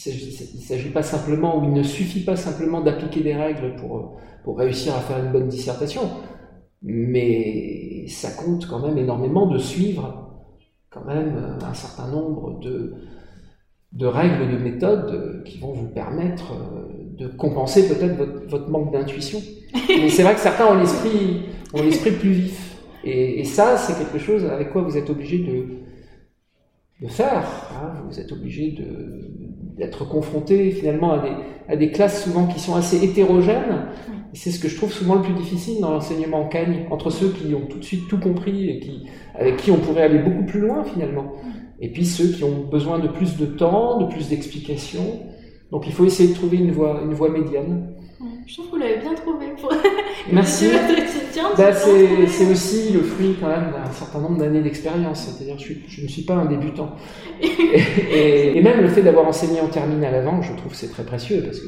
[0.06, 4.18] il ne s'agit pas simplement, ou il ne suffit pas simplement d'appliquer des règles pour,
[4.44, 6.10] pour réussir à faire une bonne dissertation,
[6.86, 10.22] mais ça compte quand même énormément de suivre
[10.90, 12.94] quand même un certain nombre de,
[13.92, 16.54] de règles, de méthodes qui vont vous permettre
[17.18, 19.40] de compenser peut-être votre, votre, manque d'intuition.
[19.90, 21.44] Mais c'est vrai que certains ont l'esprit,
[21.74, 22.78] ont l'esprit plus vif.
[23.04, 25.66] Et, et ça, c'est quelque chose avec quoi vous êtes obligé de,
[27.02, 27.46] de faire.
[27.74, 27.94] Hein.
[28.10, 28.76] Vous êtes obligé
[29.78, 31.36] d'être confronté finalement à des,
[31.68, 33.88] à des, classes souvent qui sont assez hétérogènes.
[34.36, 37.30] C'est ce que je trouve souvent le plus difficile dans l'enseignement en cagne, entre ceux
[37.30, 40.44] qui ont tout de suite tout compris et qui, avec qui on pourrait aller beaucoup
[40.44, 41.34] plus loin finalement.
[41.80, 45.20] Et puis ceux qui ont besoin de plus de temps, de plus d'explications.
[45.72, 47.92] Donc il faut essayer de trouver une voie, une voie médiane.
[48.46, 49.72] Je trouve que vous l'avez bien trouvé pour
[50.32, 50.68] Merci.
[51.58, 55.28] Bah, c'est aussi le fruit quand même d'un certain nombre d'années d'expérience.
[55.28, 56.96] C'est-à-dire je, je, ne suis pas un débutant.
[57.42, 61.44] et, et, même le fait d'avoir enseigné en terminale avant, je trouve c'est très précieux
[61.44, 61.68] parce que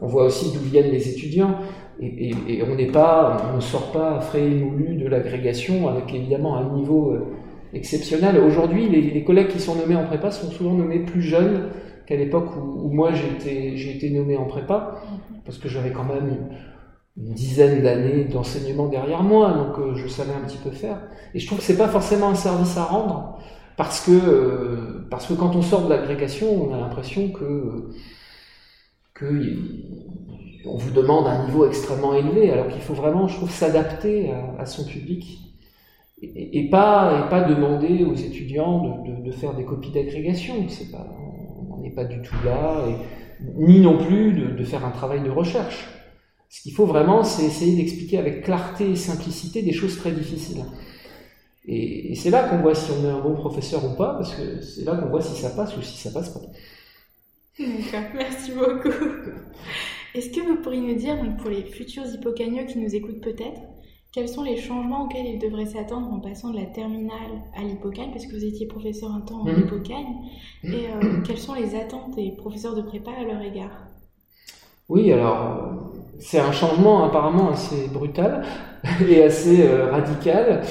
[0.00, 1.56] on voit aussi d'où viennent les étudiants
[2.00, 6.56] et, on n'est pas, on ne sort pas frais et moulu de l'agrégation avec évidemment
[6.56, 7.26] un niveau euh,
[7.74, 8.38] exceptionnel.
[8.38, 11.70] Aujourd'hui, les, les collègues qui sont nommés en prépa sont souvent nommés plus jeunes
[12.08, 15.02] qu'à l'époque où, moi j'ai été, j'ai été nommé en prépa,
[15.44, 20.32] parce que j'avais quand même une, dizaine d'années d'enseignement derrière moi, donc euh, je savais
[20.32, 21.00] un petit peu faire.
[21.34, 23.38] Et je trouve que c'est pas forcément un service à rendre,
[23.76, 27.90] parce que, euh, parce que quand on sort de l'agrégation, on a l'impression que
[29.18, 34.66] qu'on vous demande un niveau extrêmement élevé, alors qu'il faut vraiment, je trouve, s'adapter à,
[34.66, 35.40] son public
[36.22, 40.54] et, pas, et pas demander aux étudiants de, faire des copies d'agrégation.
[40.56, 42.84] on n'en est pas du tout là,
[43.56, 45.88] ni non plus de, faire un travail de recherche.
[46.48, 50.64] Ce qu'il faut vraiment, c'est essayer d'expliquer avec clarté et simplicité des choses très difficiles.
[51.66, 54.62] Et, c'est là qu'on voit si on est un bon professeur ou pas, parce que
[54.62, 56.40] c'est là qu'on voit si ça passe ou si ça passe pas.
[57.58, 58.94] D'accord, merci beaucoup.
[60.14, 63.60] Est-ce que vous pourriez nous dire, pour les futurs hippocagneux qui nous écoutent peut-être,
[64.12, 68.10] quels sont les changements auxquels ils devraient s'attendre en passant de la terminale à l'hippocagne,
[68.10, 69.60] parce que vous étiez professeur un temps en mhm.
[69.60, 70.14] hippocagne,
[70.64, 73.88] et euh, quelles sont les attentes des professeurs de prépa à leur égard?
[74.88, 78.44] Oui, alors c'est un changement apparemment assez brutal
[79.08, 80.62] et assez euh, radical,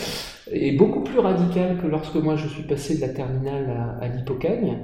[0.52, 4.80] et beaucoup plus radical que lorsque moi je suis passé de la terminale à, l'hippocagne,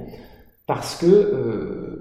[0.66, 1.94] parce que euh,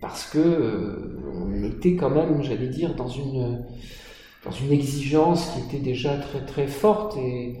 [0.00, 3.64] parce que on était quand même, j'allais dire, dans une
[4.44, 7.56] dans une exigence qui était déjà très très forte et,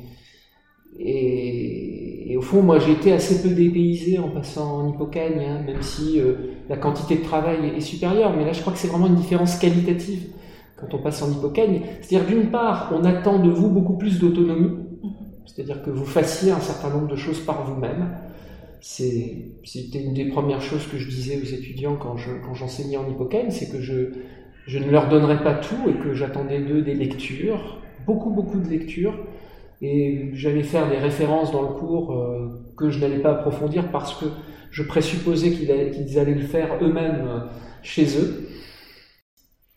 [0.98, 5.82] et, au fond moi j'ai été assez peu dépaysé en passant en hypocagne, hein, même
[5.82, 6.34] si euh,
[6.68, 9.56] la quantité de travail est, supérieure, mais là je crois que c'est vraiment une différence
[9.58, 10.28] qualitative
[10.76, 11.80] quand on passe en hypocagne.
[12.02, 14.76] C'est-à-dire d'une part on attend de vous beaucoup plus d'autonomie,
[15.46, 18.10] c'est-à-dire que vous fassiez un certain nombre de choses par vous-même.
[18.80, 23.70] C'était une des premières choses que je disais aux étudiants quand j'enseignais en hypocagne, c'est
[23.70, 28.60] que je, ne leur donnerai pas tout et que j'attendais d'eux des lectures, beaucoup beaucoup
[28.60, 29.18] de lectures,
[29.82, 34.14] et j'allais faire des références dans le cours euh, que je n'allais pas approfondir parce
[34.14, 34.26] que
[34.70, 37.40] je présupposais qu'ils allaient, le faire eux-mêmes euh,
[37.82, 38.48] chez eux.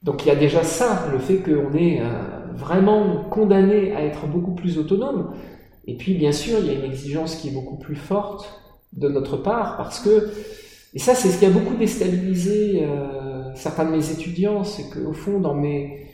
[0.04, 2.06] Donc il y a déjà ça, le fait qu'on est euh,
[2.54, 5.34] vraiment condamné à être beaucoup plus autonome.
[5.86, 9.08] Et puis bien sûr, il y a une exigence qui est beaucoup plus forte de
[9.08, 10.30] notre part parce que,
[10.94, 12.86] et ça c'est ce qui a beaucoup déstabilisé
[13.60, 16.08] certains de mes étudiants, c'est qu'au fond, dans, mes,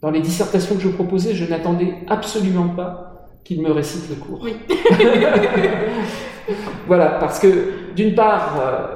[0.00, 4.40] dans les dissertations que je proposais, je n'attendais absolument pas qu'ils me récitent le cours.
[4.42, 4.54] Oui.
[6.86, 8.86] voilà, parce que d'une part, euh,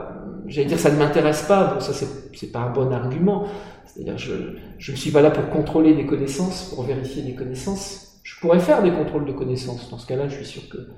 [0.46, 3.46] j'allais dire ça ne m'intéresse pas, bon ça c'est pas un bon argument,
[3.86, 4.32] c'est-à-dire je
[4.78, 8.20] je ne suis pas là pour contrôler des connaissances, pour vérifier des connaissances.
[8.24, 10.88] Je pourrais faire des contrôles de connaissances, dans ce cas-là je suis sûr que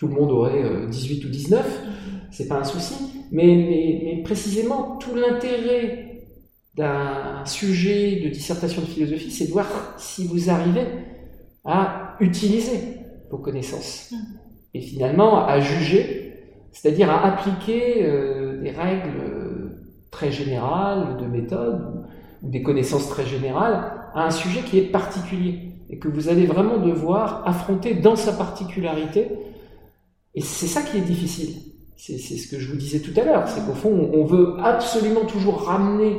[0.00, 1.82] tout le monde aurait 18 euh, ou 19,
[2.30, 2.94] c'est pas un souci,
[3.30, 6.24] mais, mais, mais précisément tout l'intérêt
[6.74, 9.66] d'un sujet de dissertation de philosophie, c'est de voir
[9.98, 10.86] si vous arrivez
[11.66, 12.78] à utiliser
[13.30, 14.10] vos connaissances.
[14.10, 14.16] Mm.
[14.72, 19.68] Et finalement, à juger, c'est-à-dire à appliquer euh, des règles euh,
[20.10, 22.06] très générales de méthode
[22.42, 26.46] ou des connaissances très générales à un sujet qui est particulier et que vous allez
[26.46, 29.28] vraiment devoir affronter dans sa particularité.
[30.34, 31.56] Et c'est ça qui est difficile.
[31.96, 35.26] C'est ce que je vous disais tout à l'heure, c'est qu'au fond, on veut absolument
[35.26, 36.16] toujours ramener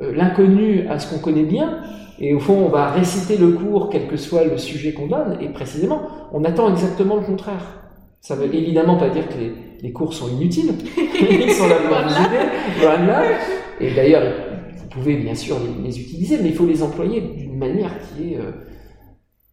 [0.00, 1.82] euh, l'inconnu à ce qu'on connaît bien,
[2.20, 5.38] et au fond, on va réciter le cours, quel que soit le sujet qu'on donne,
[5.40, 7.82] et précisément, on attend exactement le contraire.
[8.20, 9.34] Ça veut évidemment pas dire que
[9.82, 12.44] les, cours sont inutiles, ils sont là pour vous aider,
[13.80, 14.22] Et d'ailleurs,
[14.76, 18.36] vous pouvez bien sûr les, utiliser, mais il faut les employer d'une manière qui est
[18.36, 18.52] euh,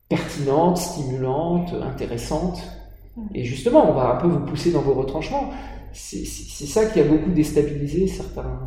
[0.08, 2.60] pertinente, stimulante, intéressante.
[3.34, 5.52] Et justement, on va un peu vous pousser dans vos retranchements
[5.92, 8.62] c'est ça qui a beaucoup déstabilisé certains,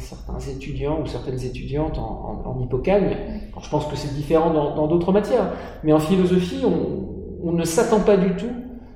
[0.50, 3.16] étudiants ou certaines étudiantes en, en, hippocagne.
[3.60, 5.52] je pense que c'est différent dans d'autres matières,
[5.84, 8.52] mais en philosophie, on, ne s'attend pas du tout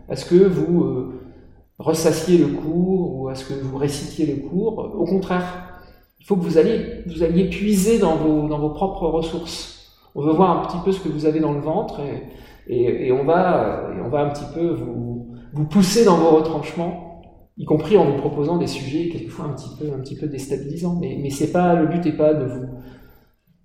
[0.09, 1.21] à ce que vous euh,
[1.79, 4.79] ressassiez le cours ou à ce que vous récitiez le cours.
[4.79, 5.81] Au contraire,
[6.21, 9.92] il faut que vous alliez, vous alliez puiser dans vos, propres ressources.
[10.14, 12.01] On veut voir un petit peu ce que vous avez dans le ventre
[12.69, 17.07] et, on, va, et on va un petit peu vous, vous pousser dans vos retranchements
[17.59, 19.55] y compris en vous proposant des sujets quelquefois un
[20.01, 20.99] petit peu, déstabilisants.
[21.01, 22.66] Mais, c'est pas, le but n'est pas de vous,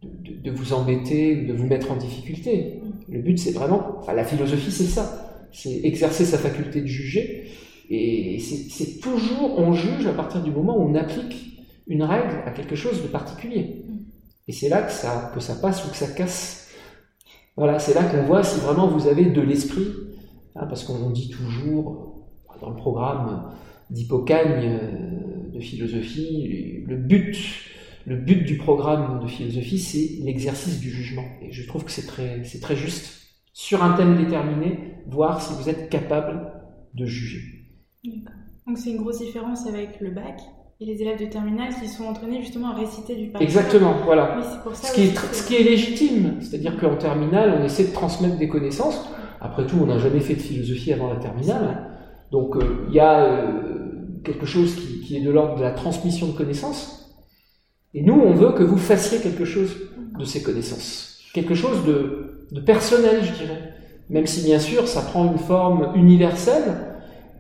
[0.04, 2.80] de, de, embêter, de vous mettre en difficulté.
[3.10, 5.48] Le but, c'est vraiment, la philosophie, c'est ça.
[5.52, 7.52] C'est exercer sa faculté de juger.
[7.90, 12.52] Et c'est toujours, on juge à partir du moment où on applique une règle à
[12.52, 13.84] quelque chose de particulier.
[14.48, 16.70] Et c'est là que ça, que ça passe ou que ça casse.
[17.58, 19.88] Voilà, c'est là qu'on voit si vraiment vous avez de l'esprit,
[20.54, 22.28] parce qu'on dit toujours
[22.62, 23.52] dans le programme
[23.90, 27.38] d'hypocagne euh, de philosophie, le but,
[28.06, 31.26] le but du programme de philosophie, c'est l'exercice du jugement.
[31.42, 33.20] Et je trouve que c'est très, c'est très juste.
[33.54, 36.52] Sur un thème déterminé, voir si vous êtes capable
[36.94, 37.42] de juger.
[38.66, 40.40] Donc c'est une grosse différence avec le bac
[40.80, 43.42] et les élèves de terminale qui sont entraînés justement à réciter du bac.
[43.42, 44.40] Exactement, voilà.
[44.74, 48.48] ce, qui est, ce qui est légitime, c'est-à-dire qu'en terminale, on essaie de transmettre des
[48.48, 49.12] connaissances.
[49.42, 51.90] Après tout, on n'a jamais fait de philosophie avant la terminale.
[52.32, 53.82] Donc euh, il y a euh,
[54.24, 57.12] quelque chose qui, est de l'ordre de la transmission de connaissances.
[57.94, 59.76] Et nous, on veut que vous fassiez quelque chose
[60.18, 63.74] de ces connaissances, quelque chose de, personnel, je dirais.
[64.10, 66.78] Même si bien sûr, ça prend une forme universelle,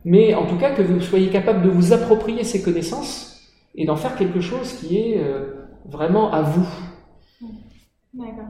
[0.03, 3.41] mais en tout cas que vous soyez capable de vous approprier ces connaissances
[3.75, 6.67] et d'en faire quelque chose qui est euh, vraiment à vous.
[8.13, 8.45] D'accord.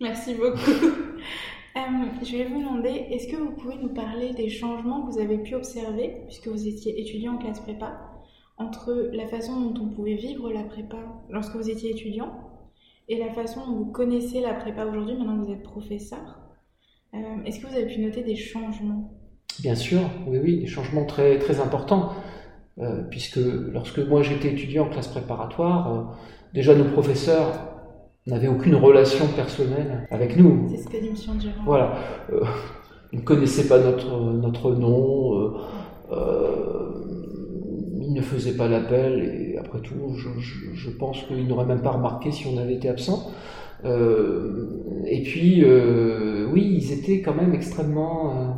[0.00, 0.70] Merci beaucoup.
[1.76, 1.80] Euh,
[2.22, 5.38] je vais vous demander, est-ce que vous pouvez nous parler des changements que vous avez
[5.38, 7.98] pu observer, puisque vous étiez étudiant en classe prépa,
[8.58, 10.98] entre la façon dont on pouvait vivre la prépa
[11.30, 12.32] lorsque vous étiez étudiant
[13.08, 16.38] et la façon dont vous connaissez la prépa aujourd'hui, maintenant que vous êtes professeur?
[17.14, 19.12] Euh, Est-ce que vous avez pu noter des changements?
[19.60, 22.12] Bien sûr, oui, oui, des changements très, très importants.
[22.78, 26.18] Euh, puisque lorsque moi j'étais étudiant en classe préparatoire,
[26.54, 27.73] déjà nos professeurs
[28.26, 30.66] n'avait aucune relation personnelle avec nous.
[30.70, 31.38] C'est ce que dit M.
[31.38, 31.62] Durand.
[31.66, 31.94] Voilà.
[32.32, 32.40] Euh,
[33.12, 35.50] ils ne connaissaient pas notre, notre nom, euh,
[36.10, 36.90] euh,
[38.00, 40.28] ils ne faisaient pas l'appel, et après tout, je,
[40.74, 43.30] je, pense qu'ils n'auraient même pas remarqué si on avait été absent.
[43.84, 45.64] et puis,
[46.52, 48.56] oui, ils étaient quand même extrêmement.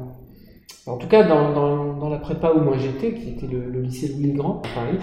[0.86, 3.82] en tout cas, dans, dans, dans, la prépa où moi j'étais, qui était le, le
[3.82, 4.98] lycée Louis-le-Grand à Paris,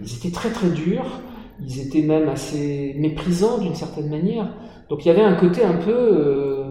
[0.00, 1.20] ils étaient très très durs
[1.64, 4.52] ils étaient même assez méprisants d'une certaine manière.
[4.88, 6.64] Donc il y avait un côté un peu euh,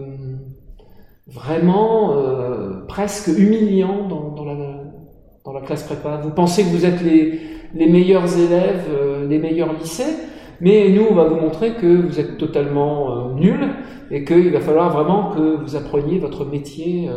[1.26, 6.20] vraiment euh, presque humiliant dans, la, classe prépa.
[6.22, 10.16] Vous pensez que vous êtes les, meilleurs élèves, euh, les meilleurs lycées,
[10.60, 13.68] mais nous on va vous montrer que vous êtes totalement nuls
[14.10, 17.08] et qu'il va falloir vraiment que vous appreniez votre métier,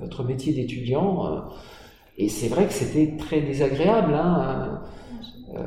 [0.00, 1.44] votre métier d'étudiant.
[2.16, 4.14] et c'est vrai que c'était très désagréable.
[4.14, 4.80] Hein,
[5.56, 5.60] euh,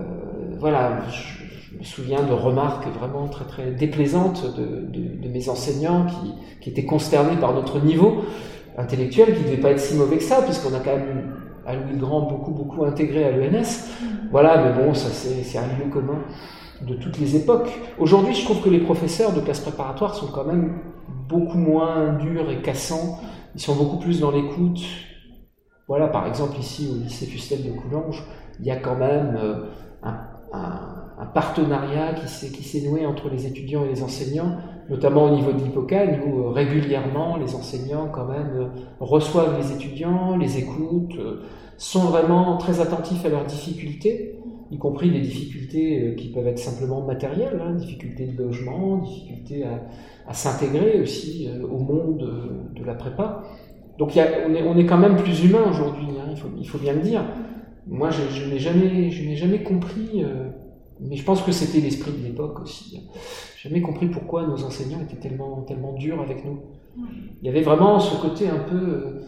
[0.63, 6.69] voilà, je, me souviens de remarques vraiment très très déplaisantes de, mes enseignants qui, qui,
[6.69, 8.23] étaient consternés par notre niveau
[8.77, 11.33] intellectuel qui ne devait pas être si mauvais que ça, puisqu'on a quand même
[11.65, 13.89] à Louis Grand beaucoup beaucoup intégré à l'ENS.
[14.31, 16.19] Voilà, mais bon, ça c'est un lieu commun
[16.81, 17.77] de toutes les époques.
[17.99, 20.79] Aujourd'hui, je trouve que les professeurs de classe préparatoire sont quand même
[21.27, 23.19] beaucoup moins durs et cassants.
[23.53, 24.79] Ils sont beaucoup plus dans l'écoute.
[25.89, 28.23] Voilà, par exemple ici au lycée Fustel de Coulanges,
[28.61, 29.65] il y a quand même euh,
[30.03, 30.32] un,
[31.33, 34.57] partenariat qui s'est noué entre les étudiants et les enseignants,
[34.89, 38.67] notamment au niveau de l'hippocane, où euh, régulièrement les enseignants quand même euh,
[38.99, 41.17] reçoivent les étudiants, les écoutent,
[41.77, 44.39] sont vraiment très attentifs à leurs difficultés,
[44.71, 49.65] y compris des difficultés qui peuvent être simplement matérielles, hein, difficultés de logement, difficultés
[50.27, 53.43] à, s'intégrer aussi au monde de, la prépa.
[53.97, 57.21] Donc on, est, quand même plus humain aujourd'hui, hein, il faut bien le dire
[57.87, 60.49] moi, je, n'ai jamais, je n'ai jamais compris, euh,
[61.01, 62.97] mais je pense que c'était l'esprit de l'époque aussi.
[62.97, 63.09] Hein.
[63.61, 66.59] Jamais compris pourquoi nos enseignants étaient tellement, tellement durs avec nous.
[67.41, 69.21] Il y avait vraiment ce côté un peu euh,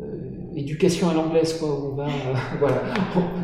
[0.00, 0.04] euh,
[0.54, 1.68] éducation à l'anglaise, quoi.
[1.68, 2.06] Où on va,
[2.60, 2.82] voilà.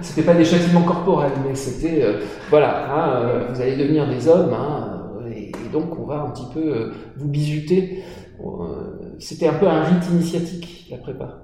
[0.00, 2.04] c'était pas des châtiments corporels, mais c'était,
[2.50, 5.02] voilà, hein, vous allez devenir des hommes, hein,
[5.34, 8.02] et, et, donc on va un petit peu vous bisuter.
[9.18, 11.42] c'était un peu un rite initiatique, la prépa.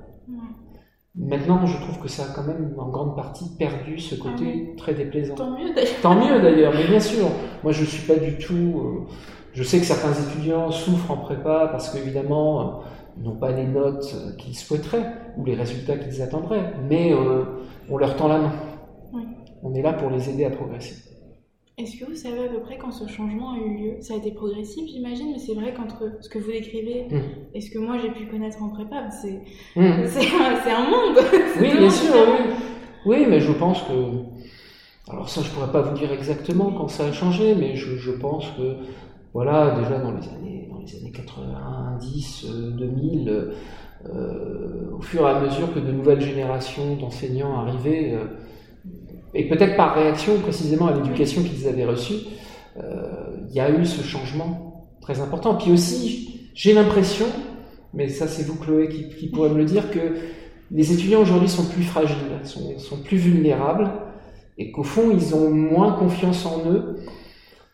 [1.20, 4.78] Maintenant, je trouve que ça a quand même en grande partie perdu ce côté ah
[4.78, 5.34] très déplaisant.
[5.34, 6.00] Tant mieux d'ailleurs.
[6.00, 7.26] Tant mieux d'ailleurs, mais bien sûr.
[7.64, 8.54] Moi, je suis pas du tout.
[8.54, 9.12] Euh,
[9.52, 12.64] je sais que certains étudiants souffrent en prépa parce qu'évidemment, euh,
[13.16, 17.44] ils n'ont pas les notes qu'ils souhaiteraient ou les résultats qu'ils attendraient, mais euh,
[17.90, 18.52] on leur tend la main.
[19.64, 21.07] On est là pour les aider à progresser.
[21.78, 23.92] Est-ce que vous savez à peu près quand ce changement a eu lieu?
[24.00, 27.18] Ça a été progressif, j'imagine, mais c'est vrai qu'entre ce que vous décrivez mmh.
[27.54, 29.40] et ce que moi j'ai pu connaître en prépa, c'est
[29.76, 29.80] mmh.
[29.80, 31.18] un monde
[31.60, 32.54] Oui, bien sûr, oui.
[33.06, 33.92] oui, mais je pense que.
[35.08, 38.10] Alors, ça, je pourrais pas vous dire exactement quand ça a changé, mais je, je
[38.10, 38.74] pense que,
[39.32, 43.52] voilà, déjà dans les années, dans les années 90, 2000,
[44.06, 48.24] euh, au fur et à mesure que de nouvelles générations d'enseignants arrivaient, euh,
[49.34, 52.14] et peut-être par réaction précisément à l'éducation qu'ils avaient reçue,
[52.78, 55.54] euh, il y a eu ce changement très important.
[55.54, 57.26] Puis aussi, j'ai l'impression,
[57.94, 60.16] mais ça c'est vous Chloé qui, qui pourrait me le dire, que
[60.70, 63.90] les étudiants aujourd'hui sont plus fragiles, sont, sont plus vulnérables,
[64.58, 66.96] et qu'au fond ils ont moins confiance en eux.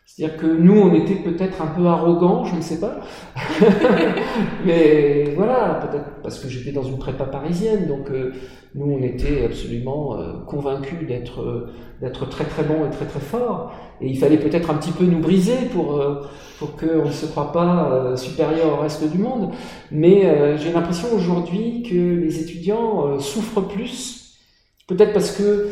[0.05, 3.01] C'est-à-dire que nous, on était peut-être un peu arrogants, je ne sais pas.
[4.65, 8.31] Mais voilà, peut-être parce que j'étais dans une prépa parisienne, donc euh,
[8.75, 13.19] nous, on était absolument euh, convaincus d'être euh, d'être très très bons et très très
[13.19, 13.73] forts.
[14.01, 16.03] Et il fallait peut-être un petit peu nous briser pour,
[16.59, 19.53] pour qu'on ne se croit pas supérieur au reste du monde.
[19.89, 24.37] Mais j'ai l'impression aujourd'hui que les étudiants souffrent plus,
[24.89, 25.69] peut-être parce que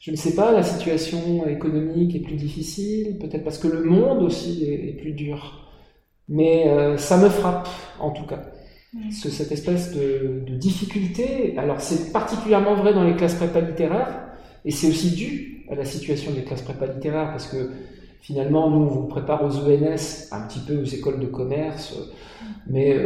[0.00, 4.22] je ne sais pas, la situation économique est plus difficile, peut-être parce que le monde
[4.22, 5.68] aussi est, plus dur.
[6.26, 7.68] Mais euh, ça me frappe,
[7.98, 8.40] en tout cas.
[9.10, 14.28] Cette espèce de, difficulté, alors c'est particulièrement vrai dans les classes prépa littéraires,
[14.64, 17.70] et c'est aussi dû à la situation des classes prépa littéraires, parce que
[18.20, 21.96] finalement, nous, on vous prépare aux ENS, un petit peu aux écoles de commerce,
[22.66, 22.96] mais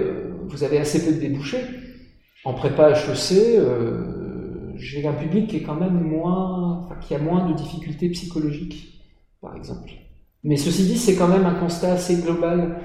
[0.46, 1.64] vous avez assez peu de débouchés.
[2.44, 3.60] En prépa HEC,
[4.76, 9.02] j'ai un public qui est quand même moins, qui a moins de difficultés psychologiques,
[9.40, 9.90] par exemple.
[10.42, 12.80] Mais ceci dit, c'est quand même un constat assez global,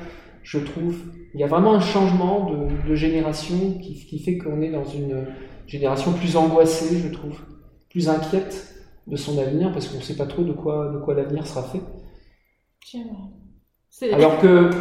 [0.50, 0.98] je trouve.
[1.36, 2.50] Il y a vraiment un changement
[2.88, 5.28] de, génération qui, qui fait qu'on est dans une
[5.68, 7.40] génération plus angoissée, je trouve,
[7.92, 8.74] plus inquiète
[9.06, 11.62] de son avenir parce qu'on ne sait pas trop de quoi, de quoi l'avenir sera
[11.64, 11.82] fait.
[14.12, 14.72] Alors que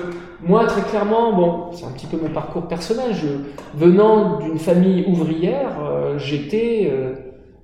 [0.42, 3.14] moi, très clairement, bon, c'est un petit peu mon parcours personnel.
[3.14, 3.26] Je,
[3.74, 7.14] venant d'une famille ouvrière, euh, j'étais euh,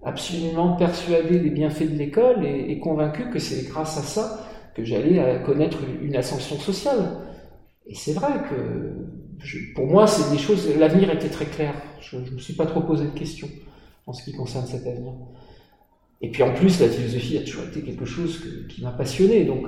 [0.03, 5.19] absolument persuadé des bienfaits de l'école et, convaincu que c'est grâce à ça que j'allais
[5.21, 7.25] euh, connaître une ascension sociale.
[7.87, 10.69] Et c'est vrai que pour moi, c'est des choses.
[10.77, 11.75] L'avenir était très clair.
[12.01, 13.49] Je ne me suis pas trop posé de questions
[14.07, 15.13] en ce qui concerne cet avenir.
[16.21, 19.45] Et puis en plus, la philosophie a toujours été quelque chose qui m'a passionné.
[19.45, 19.67] Donc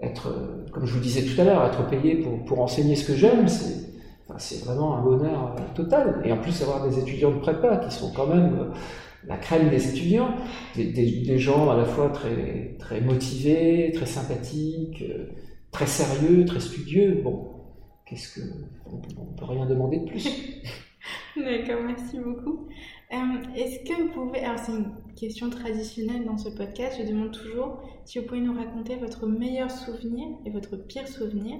[0.00, 3.06] être, euh, comme je vous disais tout à l'heure, être payé pour, pour enseigner ce
[3.06, 3.86] que j'aime, c'est
[4.28, 6.22] enfin, vraiment un bonheur euh, total.
[6.24, 8.74] Et en plus, avoir des étudiants de prépa qui sont quand même euh,
[9.26, 10.34] la crème des étudiants,
[10.76, 15.02] des, des, gens à la fois très, très motivés, très sympathiques,
[15.74, 17.20] très sérieux, très studieux.
[17.22, 17.50] Bon,
[18.06, 18.46] qu'est-ce que.
[18.86, 20.24] On, ne peut rien demander de plus.
[21.36, 22.68] D'accord, merci beaucoup.
[23.12, 23.16] Euh,
[23.56, 27.82] est-ce que vous pouvez, alors c'est une question traditionnelle dans ce podcast, je demande toujours
[28.04, 31.58] si vous pouvez nous raconter votre meilleur souvenir et votre pire souvenir.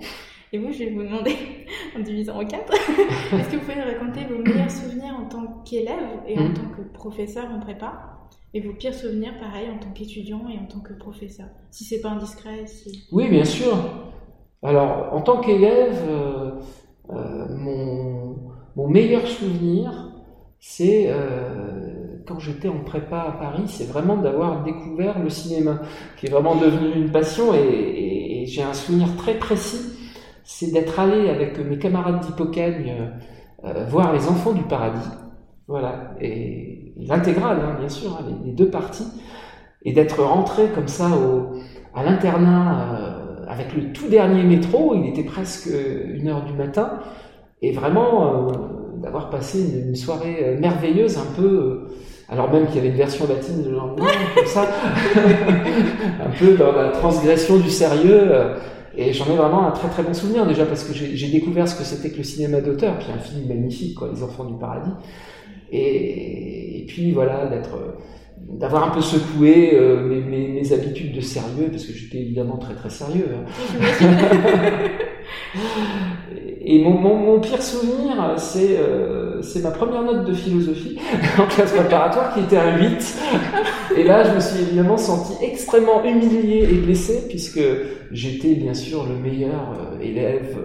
[0.53, 1.35] Et vous, je vais vous demander,
[1.97, 2.73] en divisant en quatre,
[3.35, 6.55] est-ce que vous pouvez nous raconter vos meilleurs souvenirs en tant qu'élève et en mmh.
[6.55, 8.14] tant que professeur en prépa?
[8.55, 12.01] Et vos pires souvenirs, pareil, en tant qu'étudiant et en tant que professeur Si c'est
[12.01, 12.67] pas indiscret.
[12.67, 13.05] Si...
[13.11, 13.77] Oui, bien sûr.
[14.63, 16.53] Alors, en tant qu'élève, euh,
[17.11, 20.13] euh, mon, meilleur souvenir,
[20.61, 25.81] c'est euh, quand j'étais en prépa à Paris, c'est vraiment d'avoir découvert le cinéma,
[26.17, 29.81] qui est vraiment devenu une passion, et, j'ai un souvenir très précis,
[30.45, 33.11] c'est d'être allé avec mes camarades d'Hippocagne
[33.89, 35.09] voir Les Enfants du Paradis,
[35.67, 39.09] voilà, et, l'intégrale, hein, bien sûr, hein, les, deux parties,
[39.83, 41.59] et d'être rentré comme ça au,
[41.95, 47.01] à l'internat euh, avec le tout dernier métro, il était presque une heure du matin,
[47.63, 48.49] et vraiment
[49.05, 51.89] d'avoir passé une, soirée euh, merveilleuse, un peu, euh,
[52.29, 54.67] alors même qu'il y avait une version latine de lendemain, comme ça,
[56.25, 58.33] un peu dans la transgression du sérieux.
[58.33, 58.57] Euh,
[58.97, 61.75] et j'en ai vraiment un très très bon souvenir déjà parce que j'ai découvert ce
[61.75, 64.93] que c'était que le cinéma d'auteur, puis un film magnifique, quoi, Les Enfants du Paradis.
[65.75, 67.97] Et, puis voilà, d'être,
[68.39, 69.77] d'avoir un peu secoué
[70.09, 73.29] mes, habitudes de sérieux, parce que j'étais évidemment très très sérieux.
[73.35, 73.45] Hein.
[76.67, 80.99] Et mon, mon, pire souvenir, c'est euh, ma première note de philosophie
[81.39, 83.17] en classe préparatoire qui était un 8.
[83.99, 87.61] Et là, je me suis évidemment senti extrêmement humilié et blessé puisque
[88.13, 90.57] j'étais bien sûr le meilleur euh, élève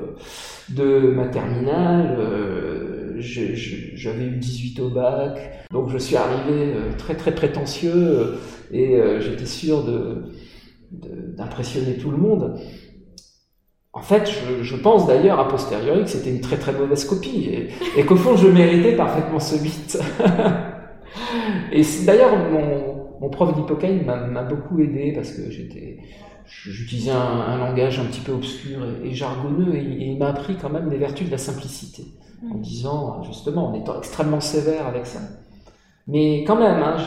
[0.70, 2.16] de ma terminale.
[2.18, 8.40] Euh, J'avais eu 18 au bac, donc je suis arrivé euh, très très prétentieux
[8.72, 9.84] et j'étais sûr
[10.92, 12.60] d'impressionner tout le monde.
[13.92, 17.50] En fait, je, pense d'ailleurs a posteriori que c'était une très très mauvaise copie
[17.98, 20.00] et, qu'au fond je méritais parfaitement ce 8.
[21.72, 25.42] et d'ailleurs mon, prof d'hypocaine m'a beaucoup aidé parce que
[26.46, 30.88] j'utilisais un, langage un petit peu obscur et, jargonneux et, il m'a appris quand même
[30.90, 32.04] des vertus de la simplicité
[32.44, 32.62] en mm.
[32.62, 35.20] disant justement en étant extrêmement sévère avec ça.
[36.08, 36.98] Mais quand même, hein,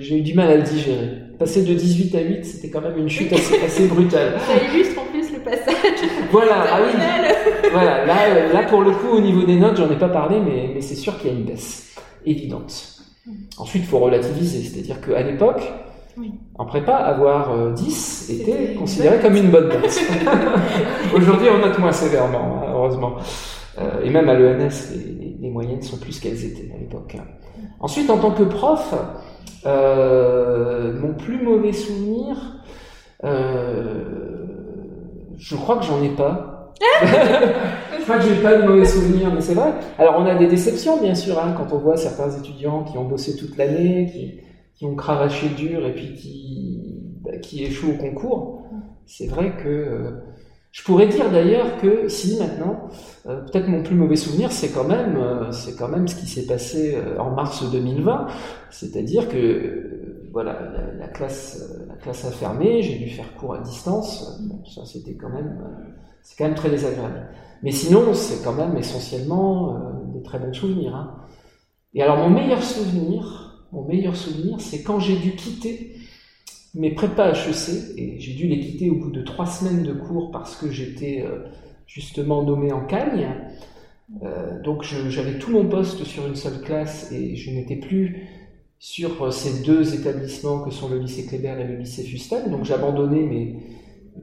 [0.00, 1.10] j'ai eu du mal à le digérer.
[1.38, 4.40] Passer de 18 à 8, c'était quand même une chute assez, assez brutale.
[4.46, 6.08] Ça illustre en plus le passage.
[6.30, 6.78] Voilà, ah
[7.70, 10.70] voilà là, là, pour le coup, au niveau des notes, j'en ai pas parlé, mais,
[10.74, 13.02] mais c'est sûr qu'il y a une baisse évidente.
[13.26, 13.32] Mm.
[13.58, 15.70] Ensuite, il faut relativiser, c'est-à-dire qu'à l'époque,
[16.54, 20.00] en prépa, avoir 10 euh, était considéré comme une bonne note.
[21.14, 23.16] Aujourd'hui, on note moins sévèrement, hein, heureusement.
[23.78, 24.92] Euh, et même à l'ENS,
[25.40, 27.16] les, moyennes sont plus qu'elles étaient à l'époque.
[27.18, 27.24] Hein.
[27.80, 28.94] Ensuite, en tant que prof,
[29.64, 32.36] euh, mon plus mauvais souvenir,
[33.24, 34.04] euh,
[35.36, 36.74] je crois que j'en ai pas.
[37.00, 39.72] je crois que j'ai pas de mauvais souvenirs, mais c'est vrai.
[39.98, 43.04] Alors on a des déceptions bien sûr hein, quand on voit certains étudiants qui ont
[43.04, 44.42] bossé toute l'année,
[44.74, 48.62] qui, ont cravaché dur et puis qui, bah, qui échouent au concours.
[49.06, 50.20] C'est vrai que
[50.76, 52.88] je pourrais dire d'ailleurs que si maintenant,
[53.26, 56.26] euh, peut-être mon plus mauvais souvenir, c'est quand même, euh, c'est quand même ce qui
[56.26, 58.26] s'est passé euh, en mars 2020,
[58.70, 60.58] c'est-à-dire que voilà,
[60.98, 64.38] la, classe, la classe a fermé, j'ai dû faire cours à distance.
[64.66, 65.58] ça c'était quand même,
[66.22, 67.26] c'est quand même très désagréable.
[67.62, 69.80] Mais sinon, c'est quand même essentiellement
[70.12, 70.94] des très bons souvenirs.
[70.94, 71.14] Hein.
[71.94, 75.95] Et alors mon meilleur souvenir, mon meilleur souvenir, c'est quand j'ai dû quitter
[76.76, 80.30] mes prépas HEC, et j'ai dû les quitter au bout de trois semaines de cours
[80.30, 81.24] parce que j'étais
[81.86, 83.28] justement nommé en Cagne.
[84.62, 88.28] donc j'avais tout mon poste sur une seule classe et je n'étais plus
[88.78, 92.50] sur ces deux établissements que sont le lycée Kléber et le lycée Fustel.
[92.50, 93.56] Donc j'ai abandonné mes,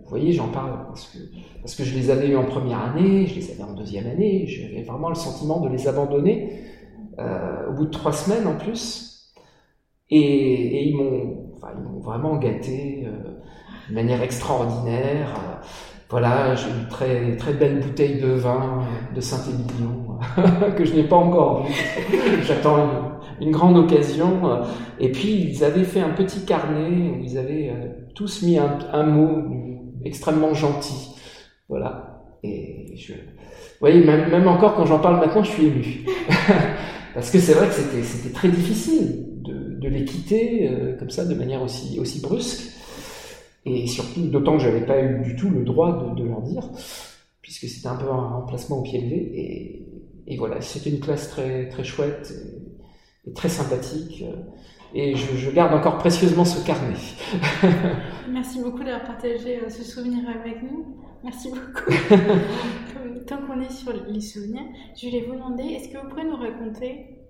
[0.01, 1.17] vous voyez, j'en parle parce que,
[1.61, 4.45] parce que je les avais eu en première année, je les avais en deuxième année,
[4.47, 6.61] j'avais vraiment le sentiment de les abandonner
[7.19, 9.31] euh, au bout de trois semaines en plus.
[10.09, 13.29] Et, ils m'ont enfin, vraiment gâté euh,
[13.89, 15.29] de manière extraordinaire.
[16.09, 18.83] voilà, j'ai une très, très belle bouteille de vin
[19.15, 20.19] de Saint-Émilion
[20.77, 21.73] que je n'ai pas encore vue.
[22.43, 22.77] J'attends
[23.41, 24.61] une, grande occasion.
[24.99, 29.03] Et puis, ils avaient fait un petit carnet où ils avaient euh, tous mis un,
[29.03, 29.43] mot
[30.05, 31.15] extrêmement gentil.
[31.67, 32.25] Voilà.
[32.43, 36.05] Et je, vous voyez, même, même encore quand j'en parle maintenant, je suis ému.
[37.13, 39.32] Parce que c'est vrai que c'était très difficile
[39.83, 42.71] de, les quitter euh, comme ça, de manière aussi, aussi brusque.
[43.65, 46.69] Et surtout, d'autant que j'avais pas eu du tout le droit de, de leur dire,
[47.41, 49.31] puisque c'était un peu un emplacement au pied levé.
[49.35, 52.33] Et, et voilà, c'était une classe très, très chouette
[53.25, 54.23] et, et très sympathique.
[54.95, 56.95] Et je, je, garde encore précieusement ce carnet.
[58.29, 60.97] Merci beaucoup d'avoir partagé euh, ce souvenir avec nous.
[61.23, 61.91] Merci beaucoup.
[63.27, 64.65] Tant qu'on est sur les souvenirs,
[64.95, 67.22] je voulais vous demander, est-ce que vous pourriez nous raconter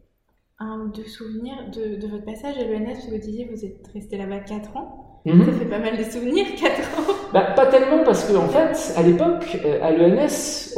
[0.60, 4.18] un ou deux souvenirs de, de votre passage à l'ENS Vous disiez vous êtes resté
[4.18, 5.22] là-bas 4 ans.
[5.26, 5.46] Mhm.
[5.46, 7.14] Ça fait pas mal de souvenirs, 4 ans.
[7.34, 10.76] Bah, pas tellement, parce qu'en en fait, à l'époque, euh, à l'ENS,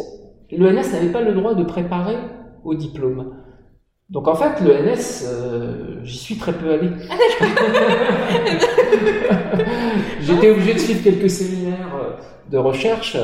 [0.51, 2.17] l'ENS n'avait pas le droit de préparer
[2.63, 3.35] au diplôme.
[4.09, 6.89] Donc en fait, l'ENS, euh, j'y suis très peu allé.
[10.21, 12.11] J'étais obligé de suivre quelques séminaires euh,
[12.51, 13.17] de recherche,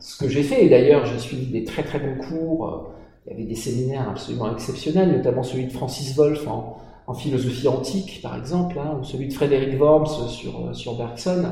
[0.00, 0.64] ce que j'ai fait.
[0.64, 2.90] Et d'ailleurs, j'ai suivi des très très bons cours.
[3.26, 8.20] Il y avait des séminaires absolument exceptionnels, notamment celui de Francis Wolff en, philosophie antique,
[8.22, 11.44] par exemple, hein, ou celui de Frédéric Worms sur, euh, sur Bergson.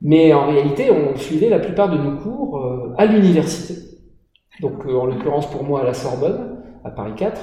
[0.00, 3.74] Mais en réalité, on suivait la plupart de nos cours euh, à l'université.
[4.60, 7.40] Donc, en l'occurrence pour moi à la Sorbonne à Paris 4,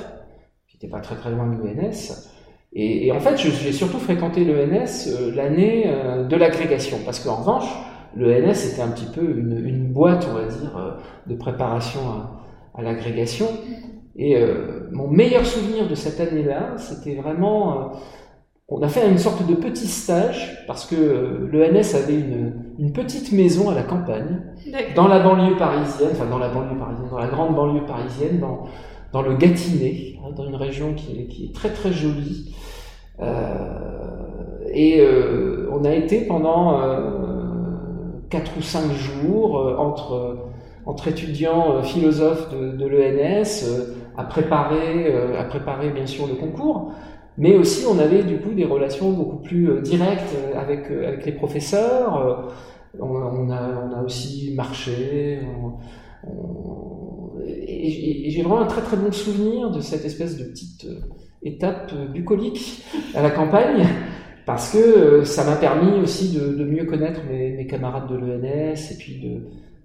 [0.67, 2.31] qui n'était pas très très loin de l'ENS.
[2.73, 7.67] Et, en fait, j'ai surtout fréquenté l'ENS euh, l'année euh, de l'agrégation, parce qu'en revanche,
[8.15, 10.91] l'ENS était un petit peu une, boîte, on va dire, euh,
[11.27, 12.40] de préparation à,
[12.75, 13.47] à l'agrégation.
[14.15, 17.91] Et euh, mon meilleur souvenir de cette année-là, c'était vraiment...
[18.67, 23.31] on a fait une sorte de petit stage, parce que l'ENS avait une, une, petite
[23.31, 24.41] maison à la campagne,
[24.95, 28.65] dans la banlieue parisienne, enfin dans la banlieue parisienne, dans la grande banlieue parisienne, dans,
[29.13, 32.55] dans le Gâtinais, hein, dans une région qui est, qui est très très jolie.
[33.21, 34.01] Euh,
[34.73, 37.11] et euh, on a été pendant euh,
[38.29, 40.37] 4 ou 5 jours euh, entre,
[40.85, 43.65] entre étudiants euh, philosophes de, l'ENS
[44.17, 46.91] à préparer, à préparer bien sûr le concours,
[47.37, 52.51] mais aussi on avait du coup des relations beaucoup plus directes avec, avec les professeurs.
[52.99, 55.39] On, a, on a aussi marché.
[57.47, 60.99] Et, j'ai vraiment un très très bon souvenir de cette espèce de petite euh,
[61.43, 62.83] étape euh, bucolique
[63.15, 63.85] à la campagne,
[64.45, 68.97] parce que euh, ça m'a permis aussi de, mieux connaître mes, camarades de l'ENS et
[68.97, 69.41] puis de,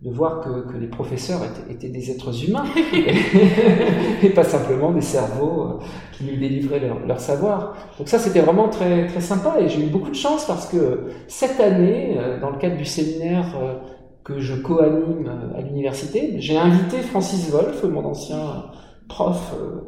[0.07, 2.65] de voir que, que, les professeurs étaient, des êtres humains
[4.23, 5.81] et, pas simplement des cerveaux
[6.13, 7.77] qui nous délivraient leur, leur savoir.
[7.99, 11.09] Donc ça c'était vraiment très très sympa et j'ai eu beaucoup de chance parce que
[11.29, 13.55] cette année, dans le cadre du séminaire
[14.27, 16.35] que je co-anime à l'université.
[16.41, 18.65] J'ai invité Francis Wolff, mon ancien
[19.09, 19.83] prof euh,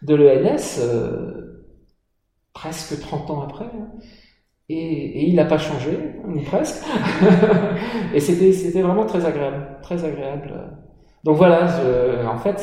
[0.00, 1.66] de l'ENS, euh,
[2.54, 3.70] presque 30 ans après.
[4.68, 6.84] Et, il n'a pas changé, ou presque.
[8.14, 10.52] et c'était, vraiment très agréable, très agréable.
[11.24, 11.68] Donc voilà,
[12.30, 12.58] en fait,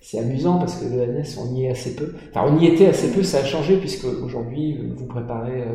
[0.00, 2.14] c'est, amusant parce que l'ENS, on y est assez peu.
[2.30, 5.74] Enfin, on y était assez peu, ça a changé puisque aujourd'hui, vous préparez euh,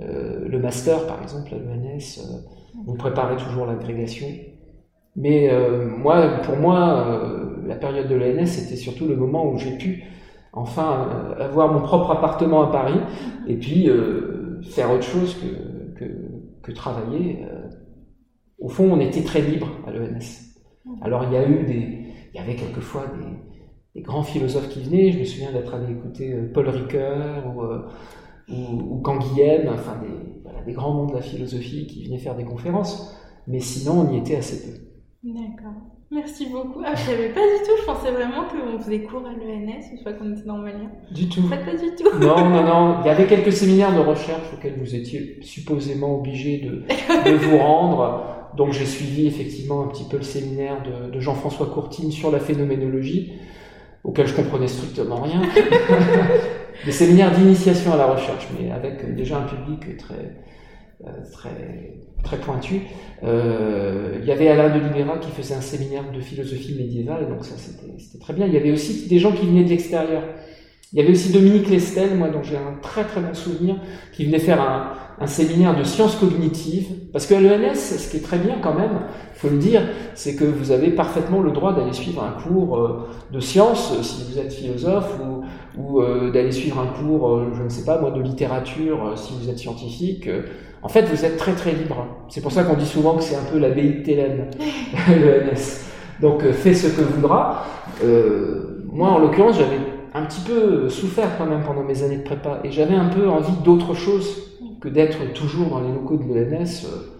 [0.00, 2.20] euh le master, par exemple, à l'ENS.
[2.20, 2.38] Euh,
[2.86, 4.28] vous préparez toujours l'agrégation.
[5.16, 7.20] Mais euh, moi, pour moi,
[7.66, 10.04] la période de l'ANS, c'était surtout le moment où j'ai pu
[10.52, 11.08] enfin
[11.38, 12.98] avoir mon propre appartement à Paris
[13.46, 13.88] et puis
[14.62, 16.04] faire autre chose que, que,
[16.62, 17.44] que travailler.
[18.58, 20.44] Au fond, on était très libre à l'ENS.
[21.02, 24.82] Alors il y a eu des, il y avait quelquefois des, des grands philosophes qui
[24.82, 25.12] venaient.
[25.12, 30.72] Je me souviens d'être allé écouter Paul Ricoeur ou, ou, ou Canguilhem, enfin des, des
[30.72, 34.36] grands noms de la philosophie qui venaient faire des conférences, mais sinon on y était
[34.36, 34.78] assez peu.
[35.24, 35.74] D'accord.
[36.10, 36.80] Merci beaucoup.
[36.84, 37.72] Ah, je savais pas du tout.
[37.80, 40.90] Je pensais vraiment qu'on faisait cours à l'ENS une fois qu'on était dans Malien.
[41.10, 41.40] Du tout.
[41.44, 42.18] En fait, pas du tout.
[42.18, 42.96] Non, non, non.
[43.02, 46.84] Il y avait quelques séminaires de recherche auxquels vous étiez supposément obligé de,
[47.30, 48.24] de vous rendre.
[48.56, 52.38] Donc j'ai suivi effectivement un petit peu le séminaire de, de Jean-François Courtine sur la
[52.40, 53.32] phénoménologie,
[54.04, 55.42] auquel je comprenais strictement rien.
[56.84, 60.36] des séminaires d'initiation à la recherche, mais avec déjà un public très,
[61.32, 62.82] très, très pointu.
[63.24, 67.44] Euh, il y avait Alain de Libera qui faisait un séminaire de philosophie médiévale, donc
[67.44, 68.46] ça c'était très bien.
[68.46, 70.22] Il y avait aussi des gens qui venaient de l'extérieur.
[70.92, 73.76] Il y avait aussi Dominique Lestel, moi dont j'ai un très très bon souvenir,
[74.14, 78.20] qui venait faire un, un séminaire de sciences cognitives, parce que l'ENS, ce qui est
[78.20, 79.00] très bien quand même,
[79.34, 79.82] faut le dire,
[80.14, 84.02] c'est que vous avez parfaitement le droit d'aller suivre un cours euh, de sciences euh,
[84.02, 85.42] si vous êtes philosophe, ou,
[85.80, 89.50] ou euh, d'aller suivre un cours, je ne sais pas moi, de littérature si vous
[89.50, 90.28] êtes scientifique.
[90.82, 92.06] En fait, vous êtes très très libre.
[92.28, 95.80] C'est pour ça qu'on dit souvent que c'est un peu la BI de l'ENS.
[96.20, 97.64] Donc, fais ce que voudra.
[98.92, 99.78] moi, en l'occurrence, j'avais
[100.14, 103.28] un petit peu souffert quand même pendant mes années de prépa, et j'avais un peu
[103.28, 104.48] envie d'autre chose
[104.80, 106.86] que d'être toujours dans les locaux de l'ENS.
[106.86, 107.14] Euh,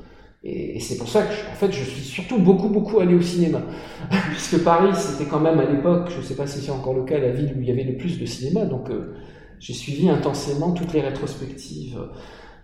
[0.44, 3.60] et, c'est pour ça que, en fait, je suis surtout beaucoup, beaucoup allé au cinéma.
[4.30, 7.02] Puisque Paris, c'était quand même à l'époque, je ne sais pas si c'est encore le
[7.02, 8.64] cas, la ville où il y avait le plus de cinéma.
[8.64, 9.16] Donc, euh,
[9.58, 11.98] j'ai suivi intensément toutes les rétrospectives,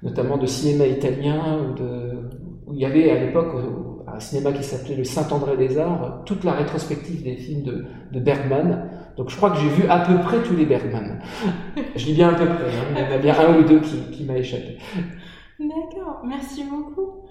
[0.05, 2.31] notamment de cinéma italien, où, de,
[2.67, 3.49] où il y avait à l'époque
[4.07, 8.21] un cinéma qui s'appelait le Saint-André des Arts, toute la rétrospective des films de, de
[8.21, 8.89] Bergman.
[9.17, 11.21] Donc je crois que j'ai vu à peu près tous les Bergman.
[11.97, 12.95] je dis bien à peu près, hein.
[12.95, 14.79] il y en a bien un ou deux qui, qui m'a échappé.
[15.59, 17.25] D'accord, merci beaucoup.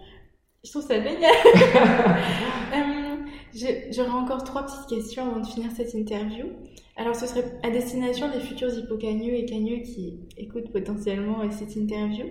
[0.64, 1.32] Je trouve ça génial.
[2.74, 3.14] euh,
[3.92, 6.46] J'aurais encore trois petites questions avant de finir cette interview.
[6.96, 12.26] Alors ce serait à destination des futurs hippocagneux et cagneux qui écoutent potentiellement cette interview.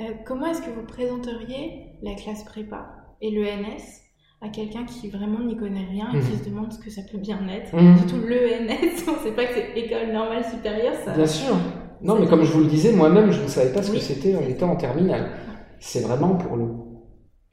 [0.00, 2.86] Euh, comment est-ce que vous présenteriez la classe prépa
[3.22, 4.02] et l'ENS
[4.42, 6.38] à quelqu'un qui vraiment n'y connaît rien et qui mhm.
[6.38, 7.74] se demande ce que ça peut bien être?
[7.74, 7.96] Mhm.
[7.96, 10.94] Surtout l'ENS, on ne sait pas que c'est école normale supérieure.
[11.02, 11.12] Ça...
[11.12, 11.56] Bien sûr.
[12.02, 14.36] Non, mais comme je vous le disais, moi-même, je ne savais pas ce que c'était
[14.36, 15.30] en étant en terminale.
[15.80, 16.66] C'est vraiment pour le,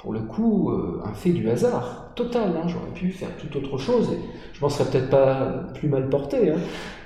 [0.04, 2.52] pour le coup euh, un fait du hasard total.
[2.58, 2.68] Hein.
[2.68, 4.20] J'aurais pu faire tout autre chose et
[4.52, 6.52] je m'en serais peut-être pas plus mal porté.
[6.52, 6.58] Hein.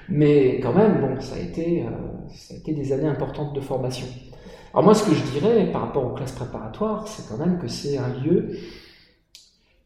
[0.10, 1.92] Mais quand même, bon, ça a, été, euh,
[2.34, 4.08] ça a été des années importantes de formation.
[4.74, 7.68] Alors moi, ce que je dirais par rapport aux classes préparatoires, c'est quand même que
[7.68, 8.58] c'est un lieu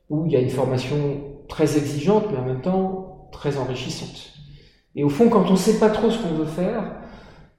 [0.09, 0.95] où il y a une formation
[1.49, 4.34] très exigeante, mais en même temps très enrichissante.
[4.95, 6.95] Et au fond, quand on ne sait pas trop ce qu'on veut faire,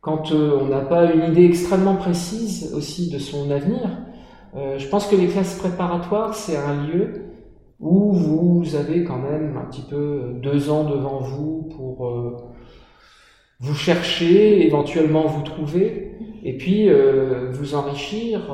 [0.00, 3.98] quand euh, on n'a pas une idée extrêmement précise aussi de son avenir,
[4.54, 7.22] euh, je pense que les classes préparatoires, c'est un lieu
[7.80, 12.36] où vous avez quand même un petit peu deux ans devant vous pour euh,
[13.60, 16.88] vous chercher, éventuellement vous trouver, et puis
[17.52, 18.50] vous enrichir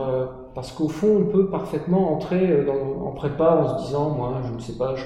[0.58, 4.52] parce qu'au fond, on peut parfaitement entrer euh, en prépa en se disant, moi, je
[4.52, 4.96] ne sais pas,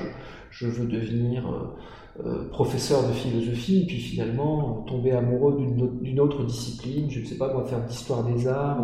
[0.51, 5.59] je, veux devenir euh, euh, professeur de philosophie, et puis finalement tomber amoureux
[6.01, 8.83] d'une autre, discipline, je ne sais pas, moi, faire d'histoire des arts,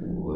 [0.00, 0.34] ou,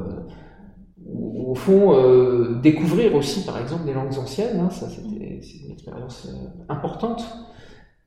[1.09, 6.29] au fond, découvrir aussi, par exemple, des langues anciennes, hein, ça c'est une expérience
[6.69, 7.25] importante.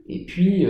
[0.07, 0.65] Et puis,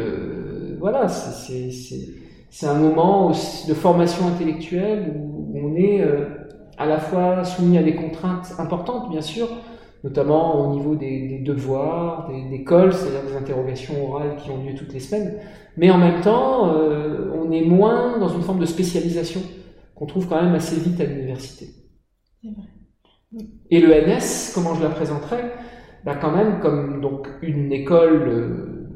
[0.80, 6.04] voilà, c'est un moment de formation intellectuelle où on est
[6.78, 9.48] à la fois soumis à des contraintes importantes, bien sûr,
[10.04, 14.94] notamment au niveau des, devoirs, des, cols, c'est-à-dire des interrogations orales qui ont lieu toutes
[14.94, 15.36] les semaines,
[15.78, 19.42] mais en même temps, euh, on est moins dans une forme de spécialisation
[19.96, 21.68] qu'on trouve quand même assez vite à l'université.
[23.70, 25.54] Et l'ENS, comment je la présenterais?
[26.04, 28.90] Bah Quand même comme donc une école euh,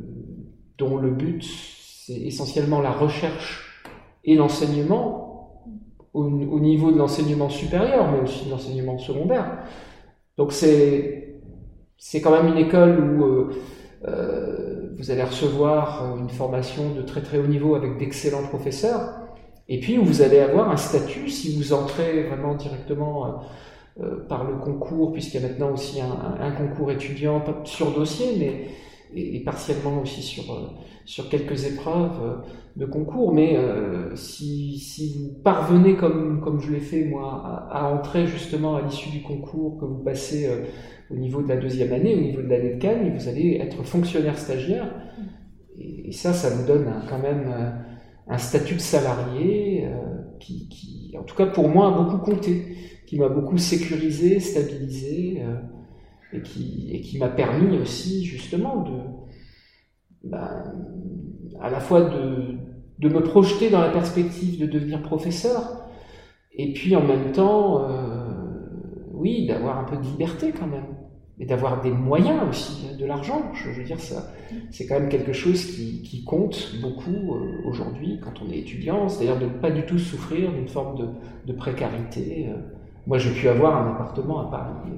[0.77, 3.83] dont le but c'est essentiellement la recherche
[4.23, 5.65] et l'enseignement,
[6.13, 6.27] au,
[6.59, 9.59] niveau de l'enseignement supérieur, mais aussi de l'enseignement secondaire.
[10.37, 11.39] Donc c'est
[11.97, 13.49] c'est quand même une école où euh,
[14.07, 19.18] euh, vous allez recevoir une formation de très très haut niveau avec d'excellents professeurs,
[19.69, 23.41] et puis vous allez avoir un statut si vous entrez vraiment directement
[24.01, 28.35] euh, par le concours, puisqu'il y a maintenant aussi un, un, concours étudiant sur dossier,
[28.37, 28.67] mais
[29.15, 30.67] et, partiellement aussi sur, euh,
[31.05, 32.35] sur quelques épreuves euh,
[32.75, 33.33] de concours.
[33.33, 38.75] Mais euh, si, si, vous parvenez, comme, comme je l'ai fait moi, à, entrer justement
[38.75, 40.49] à l'issue du concours que vous passez
[41.11, 43.83] au niveau de la deuxième année, au niveau de l'année de Cannes, vous allez être
[43.83, 44.93] fonctionnaire stagiaire.
[45.79, 47.51] Et, ça, ça vous donne quand même
[48.29, 49.89] un statut de salarié
[50.39, 52.77] qui, qui, en tout cas pour moi, a beaucoup compté,
[53.07, 55.41] qui m'a beaucoup sécurisé, stabilisé
[56.31, 58.91] et qui, et qui m'a permis aussi justement de,
[60.23, 60.63] ben,
[61.61, 62.57] à la fois de,
[62.99, 65.89] de, me projeter dans la perspective de devenir professeur,
[66.53, 68.29] et puis en même temps, euh,
[69.13, 70.87] oui, d'avoir un peu de liberté quand même,
[71.39, 73.51] et d'avoir des moyens aussi, de l'argent.
[73.53, 74.31] Je veux dire, ça,
[74.71, 79.39] c'est quand même quelque chose qui, compte beaucoup euh, aujourd'hui quand on est étudiant, c'est-à-dire
[79.39, 81.13] de ne pas du tout souffrir d'une forme
[81.45, 82.47] de, précarité.
[82.49, 82.57] Euh.
[83.07, 84.91] Moi, j'ai pu avoir un appartement à Paris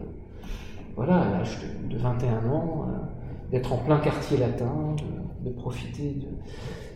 [0.95, 1.57] voilà, à l'âge
[1.89, 4.95] de, 21 ans, euh, d'être en plein quartier latin,
[5.43, 6.17] de, profiter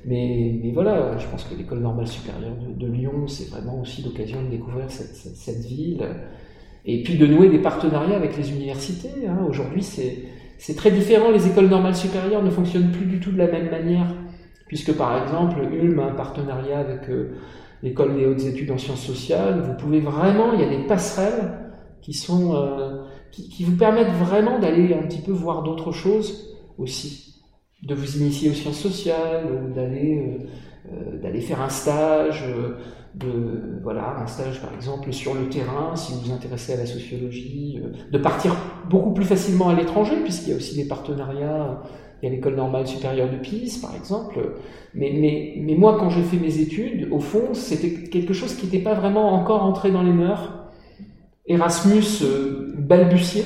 [0.05, 4.43] Mais, mais voilà, je pense que l'école normale supérieure de, Lyon, c'est vraiment aussi l'occasion
[4.43, 6.05] de découvrir cette, ville.
[6.85, 9.27] Et puis de nouer des partenariats avec les universités.
[9.27, 9.45] Hein.
[9.49, 11.31] Aujourd'hui, c'est très différent.
[11.31, 14.07] Les écoles normales supérieures ne fonctionnent plus du tout de la même manière.
[14.67, 17.35] Puisque par exemple, Ulm a un partenariat avec euh,
[17.83, 19.61] l'école des hautes études en sciences sociales.
[19.61, 21.59] Vous pouvez vraiment, il y a des passerelles
[22.01, 27.35] qui sont euh, qui, vous permettent vraiment d'aller un petit peu voir d'autres choses aussi,
[27.83, 30.45] de vous initier aux sciences sociales, d'aller euh
[31.21, 32.43] d'aller faire un stage,
[33.23, 36.85] euh, voilà un stage par exemple sur le terrain si vous vous intéressez à la
[36.85, 37.81] sociologie,
[38.11, 38.55] de partir
[38.89, 41.81] beaucoup plus facilement à l'étranger puisqu'il y a aussi des partenariats.
[42.21, 44.39] Il y a l'école normale supérieure de Pise, par exemple.
[44.93, 48.93] Mais, moi, quand j'ai fait mes études, au fond, c'était quelque chose qui n'était pas
[48.93, 50.53] vraiment encore entré dans les mœurs.
[51.47, 53.45] Erasmus euh, balbutiait,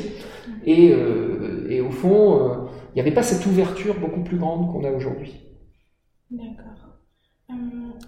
[0.65, 2.55] et, euh, au fond, euh,
[2.91, 5.33] il n'y avait pas cette ouverture beaucoup plus grande qu'on a aujourd'hui.
[6.31, 6.88] D'accord.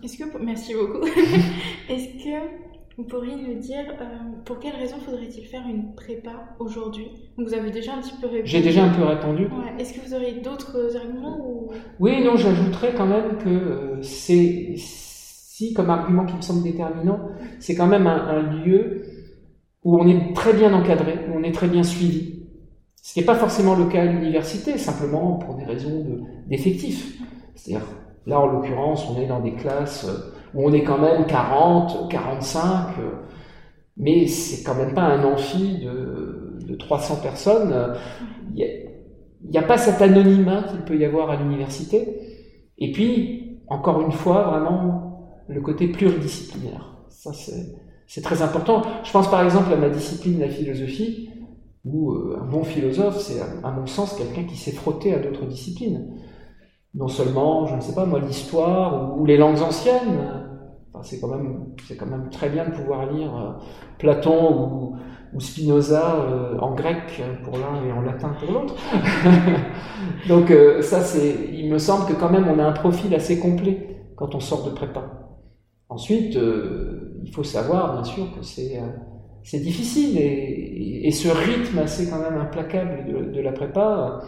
[0.04, 1.06] Est-ce que, merci beaucoup.
[1.90, 2.48] Est-ce que
[2.98, 3.86] vous pourriez nous dire
[4.46, 7.08] pour quelles raisons faudrait-il faire une prépa aujourd'hui?
[7.38, 8.48] Vous avez déjà un petit peu répondu.
[8.50, 9.48] J'ai déjà un peu répondu.
[9.80, 11.72] Est-ce que vous auriez d'autres arguments ou...
[12.00, 17.30] Oui, non, j'ajouterais quand même que c'est, si comme argument qui me semble déterminant,
[17.60, 19.04] c'est quand même un, un lieu
[19.84, 22.42] où on est très bien encadré, où on est très bien suivi.
[23.02, 27.18] Ce n'est pas forcément le cas à l'université, simplement pour des raisons d'effectifs.
[27.56, 27.88] C'est-à-dire,
[28.26, 30.08] là en l'occurrence, on est dans des classes
[30.54, 32.96] où on est quand même 40, 45,
[33.98, 37.96] mais c'est quand même pas un amphi de, de 300 personnes.
[38.54, 38.66] Il
[39.50, 42.20] n'y a, a, pas cet anonymat qu'il peut y avoir à l'université.
[42.78, 46.98] Et puis, encore une fois, vraiment, le côté pluridisciplinaire.
[47.10, 47.76] Ça, c'est
[48.14, 48.82] c'est très important.
[49.06, 51.30] Je pense par exemple à ma discipline, la philosophie,
[51.86, 55.46] où euh, un bon philosophe, c'est à mon sens quelqu'un qui s'est frotté à d'autres
[55.46, 56.14] disciplines.
[56.94, 60.20] Non seulement, je ne sais pas moi, l'histoire ou, les langues anciennes.
[61.02, 63.52] c'est quand même, c'est quand même très bien de pouvoir lire euh,
[63.98, 64.98] Platon
[65.34, 68.76] ou, Spinoza euh, en grec pour l'un et en latin pour l'autre.
[70.28, 73.92] Donc ça, c'est, il me semble que quand même on a un profil assez complet
[74.18, 75.22] quand on sort de prépa.
[75.92, 82.10] Ensuite, euh, il faut savoir, bien sûr, que c'est euh, difficile et, ce rythme assez
[82.10, 84.22] quand même implacable de, la prépa,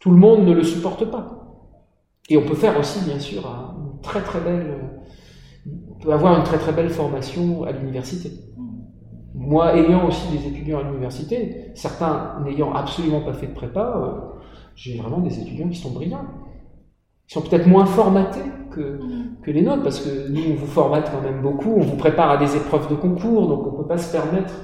[0.00, 1.41] tout le monde ne le supporte pas.
[2.28, 4.78] Et on peut faire aussi, bien sûr, une très très belle,
[6.10, 8.30] avoir une très très belle formation à l'université.
[9.34, 14.38] Moi, ayant aussi des étudiants à l'université, certains n'ayant absolument pas fait de prépa, euh,
[14.74, 16.26] j'ai vraiment des étudiants qui sont brillants.
[17.28, 19.00] Ils sont peut-être moins formatés que,
[19.42, 22.30] que les nôtres, parce que nous, on vous formate quand même beaucoup, on vous prépare
[22.30, 24.54] à des épreuves de concours, donc on ne peut pas se permettre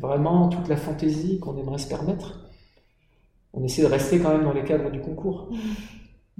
[0.00, 2.48] vraiment toute la fantaisie qu'on aimerait se permettre.
[3.52, 5.50] On essaie de rester quand même dans les cadres du concours.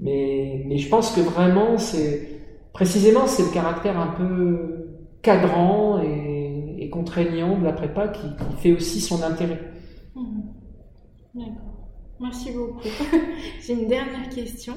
[0.03, 2.29] Mais, mais je pense que vraiment, c'est
[2.73, 4.89] précisément c'est le caractère un peu
[5.21, 8.27] cadrant et, et contraignant de la prépa qui,
[8.57, 9.59] fait aussi son intérêt.
[10.15, 10.41] Mm.
[11.35, 11.73] D'accord.
[12.19, 12.81] Merci beaucoup.
[13.65, 14.73] J'ai une dernière question.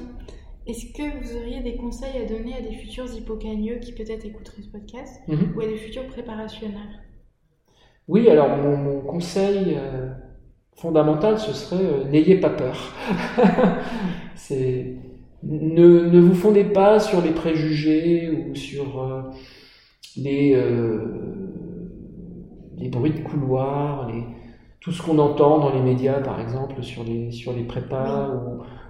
[0.65, 4.61] Est-ce que vous auriez des conseils à donner à des futurs hippocagneux qui peut-être écouteraient
[4.61, 5.53] ce podcast mhm.
[5.55, 6.99] ou à des futurs préparationnaires?
[8.07, 10.09] Oui, alors mon, conseil euh,
[10.75, 12.93] fondamental, ce serait euh, n'ayez pas peur.
[14.35, 14.95] C'est
[15.43, 19.21] ne, vous fondez pas sur les préjugés ou sur euh,
[20.15, 20.55] les,
[22.77, 24.23] les bruits de couloir, les,
[24.87, 28.29] tout ce qu'on entend dans les médias, par exemple, sur les, sur les prépas,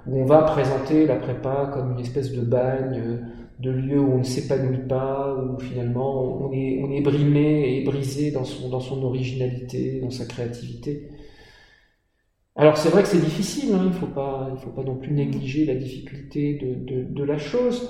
[0.06, 3.18] où, on va présenter la prépa comme une espèce de bagne, euh,
[3.60, 7.84] de lieu où on ne s'épanouit pas, où finalement on est, on est brimé et
[7.84, 11.10] brisé dans son, dans son originalité, dans sa créativité.
[12.58, 15.66] Alors c'est vrai que c'est difficile, hein, il ne faut, faut pas non plus négliger
[15.66, 17.90] la difficulté de, de, de la chose,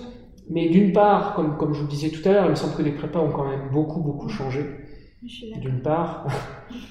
[0.50, 2.82] mais d'une part, comme, comme je vous disais tout à l'heure, il me semble que
[2.82, 4.66] les prépas ont quand même beaucoup, beaucoup changé
[5.62, 6.28] d'une part.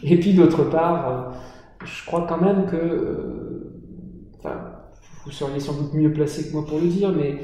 [0.02, 1.36] Et puis d'autre part, euh,
[1.84, 3.82] je crois quand même que, euh,
[4.38, 4.56] enfin,
[5.24, 7.38] vous seriez sans doute mieux placé que moi pour le dire, mais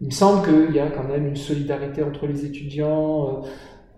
[0.00, 3.44] il me semble qu'il y a quand même une solidarité entre les étudiants.
[3.44, 3.48] Euh,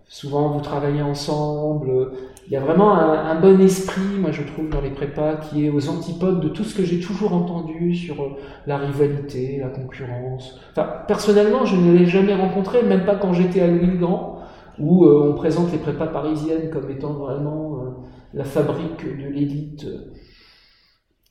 [0.09, 2.13] souvent, vous travaillez ensemble.
[2.47, 5.71] Il y a vraiment un, bon esprit, moi je trouve, dans les prépas, qui est
[5.71, 8.37] aux antipodes de tout ce que j'ai toujours entendu sur
[8.67, 10.61] la rivalité, la concurrence.
[10.71, 14.37] Enfin, personnellement, je ne l'ai jamais rencontré, même pas quand j'étais à Louis le Grand
[14.79, 17.91] où euh, on présente les prépas parisiennes comme étant vraiment euh,
[18.35, 19.87] la fabrique de l'élite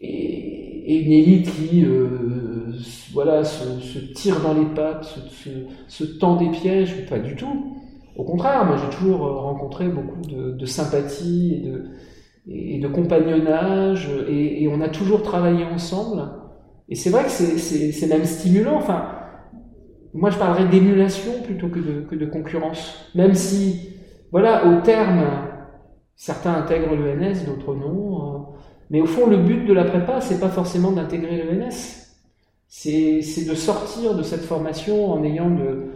[0.01, 2.73] et, une élite qui euh,
[3.13, 5.17] voilà se, tire dans les pattes,
[5.88, 7.78] se, tend des pièges, pas du tout.
[8.16, 11.70] Au contraire, moi j'ai toujours rencontré beaucoup de, sympathie
[12.47, 16.24] et de, compagnonnage, et, et, on a toujours travaillé ensemble.
[16.88, 18.78] Et c'est vrai que c'est même stimulant.
[18.78, 19.05] Enfin,
[20.13, 23.09] moi je parlerais d'émulation plutôt que de, que de concurrence.
[23.16, 23.89] Même si,
[24.32, 25.24] voilà, au terme,
[26.16, 28.16] certains intègrent l'ENS, d'autres non.
[28.16, 28.39] Euh,
[28.89, 32.01] mais au fond, le but de la prépa, c'est pas forcément d'intégrer l'ENS.
[32.68, 35.91] C'est de sortir de cette formation en ayant de,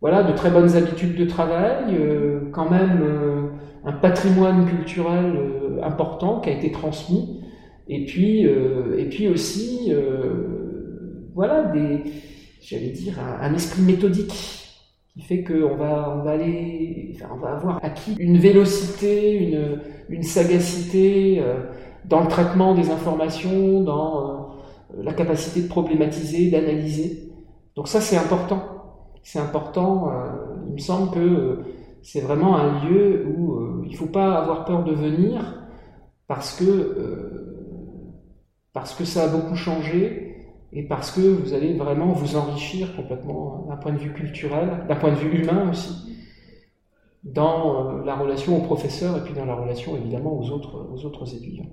[0.00, 3.42] voilà, de très bonnes habitudes de travail, euh, quand même euh,
[3.84, 5.38] un patrimoine culturel
[5.82, 7.40] important qui a été transmis,
[7.88, 9.92] et puis, et puis aussi,
[11.34, 12.02] voilà, des,
[12.60, 14.60] j'allais dire, un, esprit méthodique
[15.14, 19.80] qui fait qu'on va, on va aller, enfin, on va avoir acquis une vélocité, une,
[20.08, 21.64] une sagacité euh,
[22.04, 24.50] dans le traitement des informations, dans
[24.94, 27.32] euh, la capacité de problématiser, d'analyser.
[27.76, 28.79] Donc ça, c'est important.
[29.22, 30.10] C'est important.
[30.10, 31.58] Euh, il me semble que
[32.02, 35.62] c'est vraiment un lieu où il ne faut pas avoir peur de venir
[36.26, 37.36] parce que
[38.72, 40.30] parce que ça a beaucoup changé
[40.72, 44.96] et parce que vous allez vraiment vous enrichir complètement d'un point de vue culturel, d'un
[44.96, 46.16] point de vue humain aussi,
[47.24, 51.04] dans euh, la relation aux professeurs et puis dans la relation évidemment aux autres, aux
[51.04, 51.68] autres étudiants.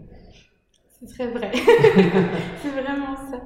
[0.99, 1.51] C'est très vrai,
[2.63, 3.39] c'est vraiment ça.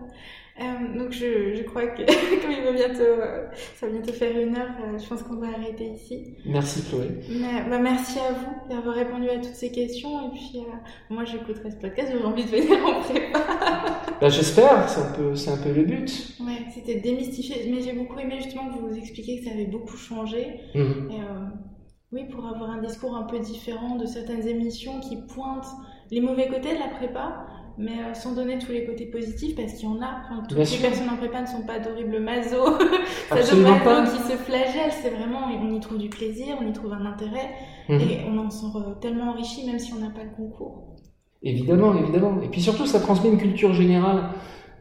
[0.60, 2.02] Euh, donc je, je, crois que
[2.42, 5.38] comme il va bientôt, euh, ça va bientôt faire une heure, euh, je pense qu'on
[5.38, 6.36] va arrêter ici.
[6.46, 7.08] Merci Chloé.
[7.30, 10.64] Mais, bah, merci à vous d'avoir répondu à toutes ces questions et puis
[11.10, 13.40] moi j'écouterai ce podcast, j'aurai envie de venir en prépa.
[14.20, 16.36] bah, J'espère, c'est un, peu, un peu le but.
[16.42, 19.66] Ouais, c'était démystifier, mais j'ai beaucoup aimé justement que vous vous expliquiez que ça avait
[19.68, 20.60] beaucoup changé.
[20.76, 21.12] Mhm.
[21.12, 21.20] Et,
[22.12, 25.72] oui, pour avoir un discours un peu différent de certaines émissions qui pointent
[26.12, 27.46] les mauvais côtés de la prépa,
[27.78, 30.22] mais euh, sans donner tous les côtés positifs parce qu'il y en a.
[30.48, 32.78] toutes les personnes en prépa ne sont pas d'horribles masos,
[33.32, 34.92] masos qui se flagellent.
[35.02, 37.52] C'est vraiment, on y trouve du plaisir, on y trouve un intérêt
[37.90, 38.00] mhm.
[38.00, 40.96] et on en sort tellement enrichi même si on n'a pas le concours.
[41.44, 42.42] Évidemment, évidemment.
[42.42, 44.32] Et puis surtout, ça transmet une culture générale,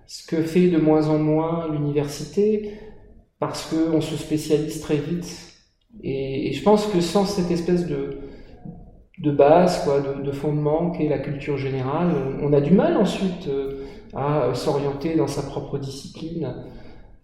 [0.07, 2.75] ce que fait de moins en moins l'université
[3.39, 5.27] parce qu'on se spécialise très vite.
[6.03, 8.30] et je pense que sans cette espèce de
[9.21, 12.11] de base, quoi, de, de fondement qu'est la culture générale.
[12.43, 16.55] On a du mal ensuite euh, à s'orienter dans sa propre discipline.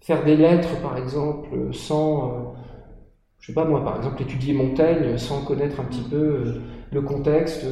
[0.02, 2.42] Faire des lettres, par exemple, sans, euh,
[3.40, 7.00] je sais pas moi, par exemple, étudier Montaigne sans connaître un petit peu euh, le
[7.00, 7.66] contexte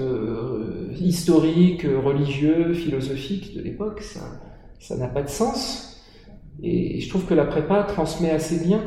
[0.98, 4.20] historique, religieux, philosophique de l'époque, ça,
[4.80, 6.02] ça n'a pas de sens.
[6.62, 8.82] Et je trouve que la prépa transmet assez bien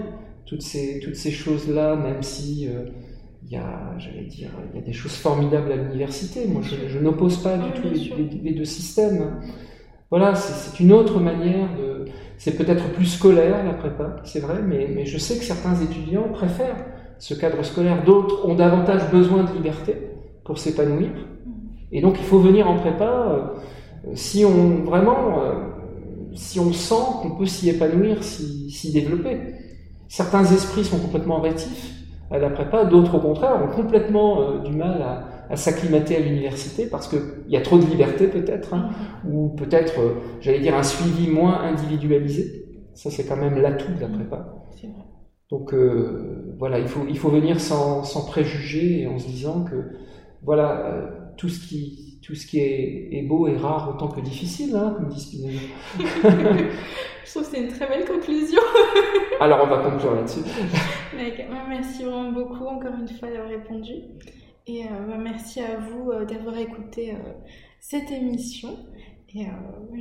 [0.46, 2.68] toutes ces, toutes ces choses-là, même si
[3.44, 6.48] il y a, j'allais dire, il y a des choses formidables à l'université.
[6.48, 7.88] Moi, je, n'oppose pas du tout
[8.44, 9.40] les, deux systèmes.
[10.10, 12.06] Voilà, c'est une autre manière de.
[12.38, 16.30] C'est peut-être plus scolaire la prépa, c'est vrai, mais, mais, je sais que certains étudiants
[16.32, 16.86] préfèrent
[17.18, 18.04] ce cadre scolaire.
[18.04, 19.96] D'autres ont davantage besoin de liberté
[20.46, 21.10] pour s'épanouir.
[21.92, 23.04] Et donc, il faut venir en prépa
[24.06, 25.54] euh, si on vraiment, euh,
[26.36, 29.40] si on sent qu'on peut s'y épanouir, s'y développer.
[30.08, 31.97] Certains esprits sont complètement rétifs
[32.30, 35.02] à la prépa, d'autres au contraire ont complètement euh, du mal
[35.50, 39.32] à, s'acclimater à l'université parce qu'il y a trop de liberté peut-être, hein, mm-hmm.
[39.32, 42.66] ou peut-être, euh, j'allais dire, un suivi moins individualisé.
[42.94, 44.54] Ça, c'est quand même l'atout de la prépa.
[45.50, 49.64] Donc euh, voilà, il faut, il faut venir sans, sans préjugés et en se disant
[49.64, 49.92] que
[50.44, 54.94] voilà, tout ce qui tout ce qui est, beau est rare autant que difficile, hein,
[54.98, 55.60] comme dit Spinoza.
[55.98, 58.60] Je trouve que c'est une très belle conclusion.
[59.40, 60.42] Alors on va conclure là-dessus.
[61.70, 63.94] merci vraiment beaucoup encore une fois d'avoir répondu.
[64.66, 67.32] Et euh, bah, merci à vous euh, d'avoir écouté euh,
[67.80, 68.78] cette émission.
[69.34, 69.46] Et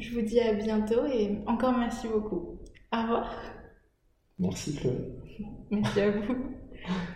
[0.00, 2.58] je vous dis à bientôt et encore merci beaucoup.
[2.92, 3.30] Au revoir.
[4.38, 4.98] Merci Chloé.
[5.70, 6.34] Merci à vous.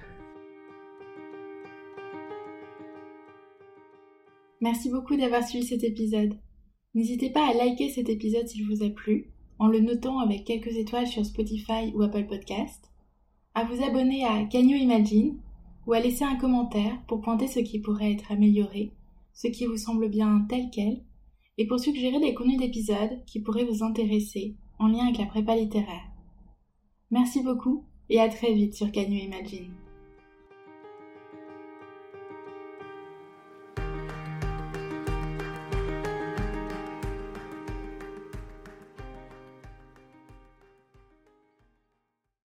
[4.61, 6.35] Merci beaucoup d'avoir suivi cet épisode.
[6.95, 10.77] N'hésitez pas à liker cet épisode s'il vous a plu, en le notant avec quelques
[10.77, 12.91] étoiles sur Spotify ou Apple Podcast,
[13.55, 15.39] à vous abonner à Canyon Imagine
[15.87, 18.93] ou à laisser un commentaire pour pointer ce qui pourrait être amélioré,
[19.33, 21.03] ce qui vous semble bien tel quel,
[21.57, 25.57] et pour suggérer des contenus d'épisodes qui pourraient vous intéresser en lien avec la prépa
[25.57, 26.11] littéraire.
[27.11, 29.73] Merci beaucoup et à très vite sur Canyon Imagine.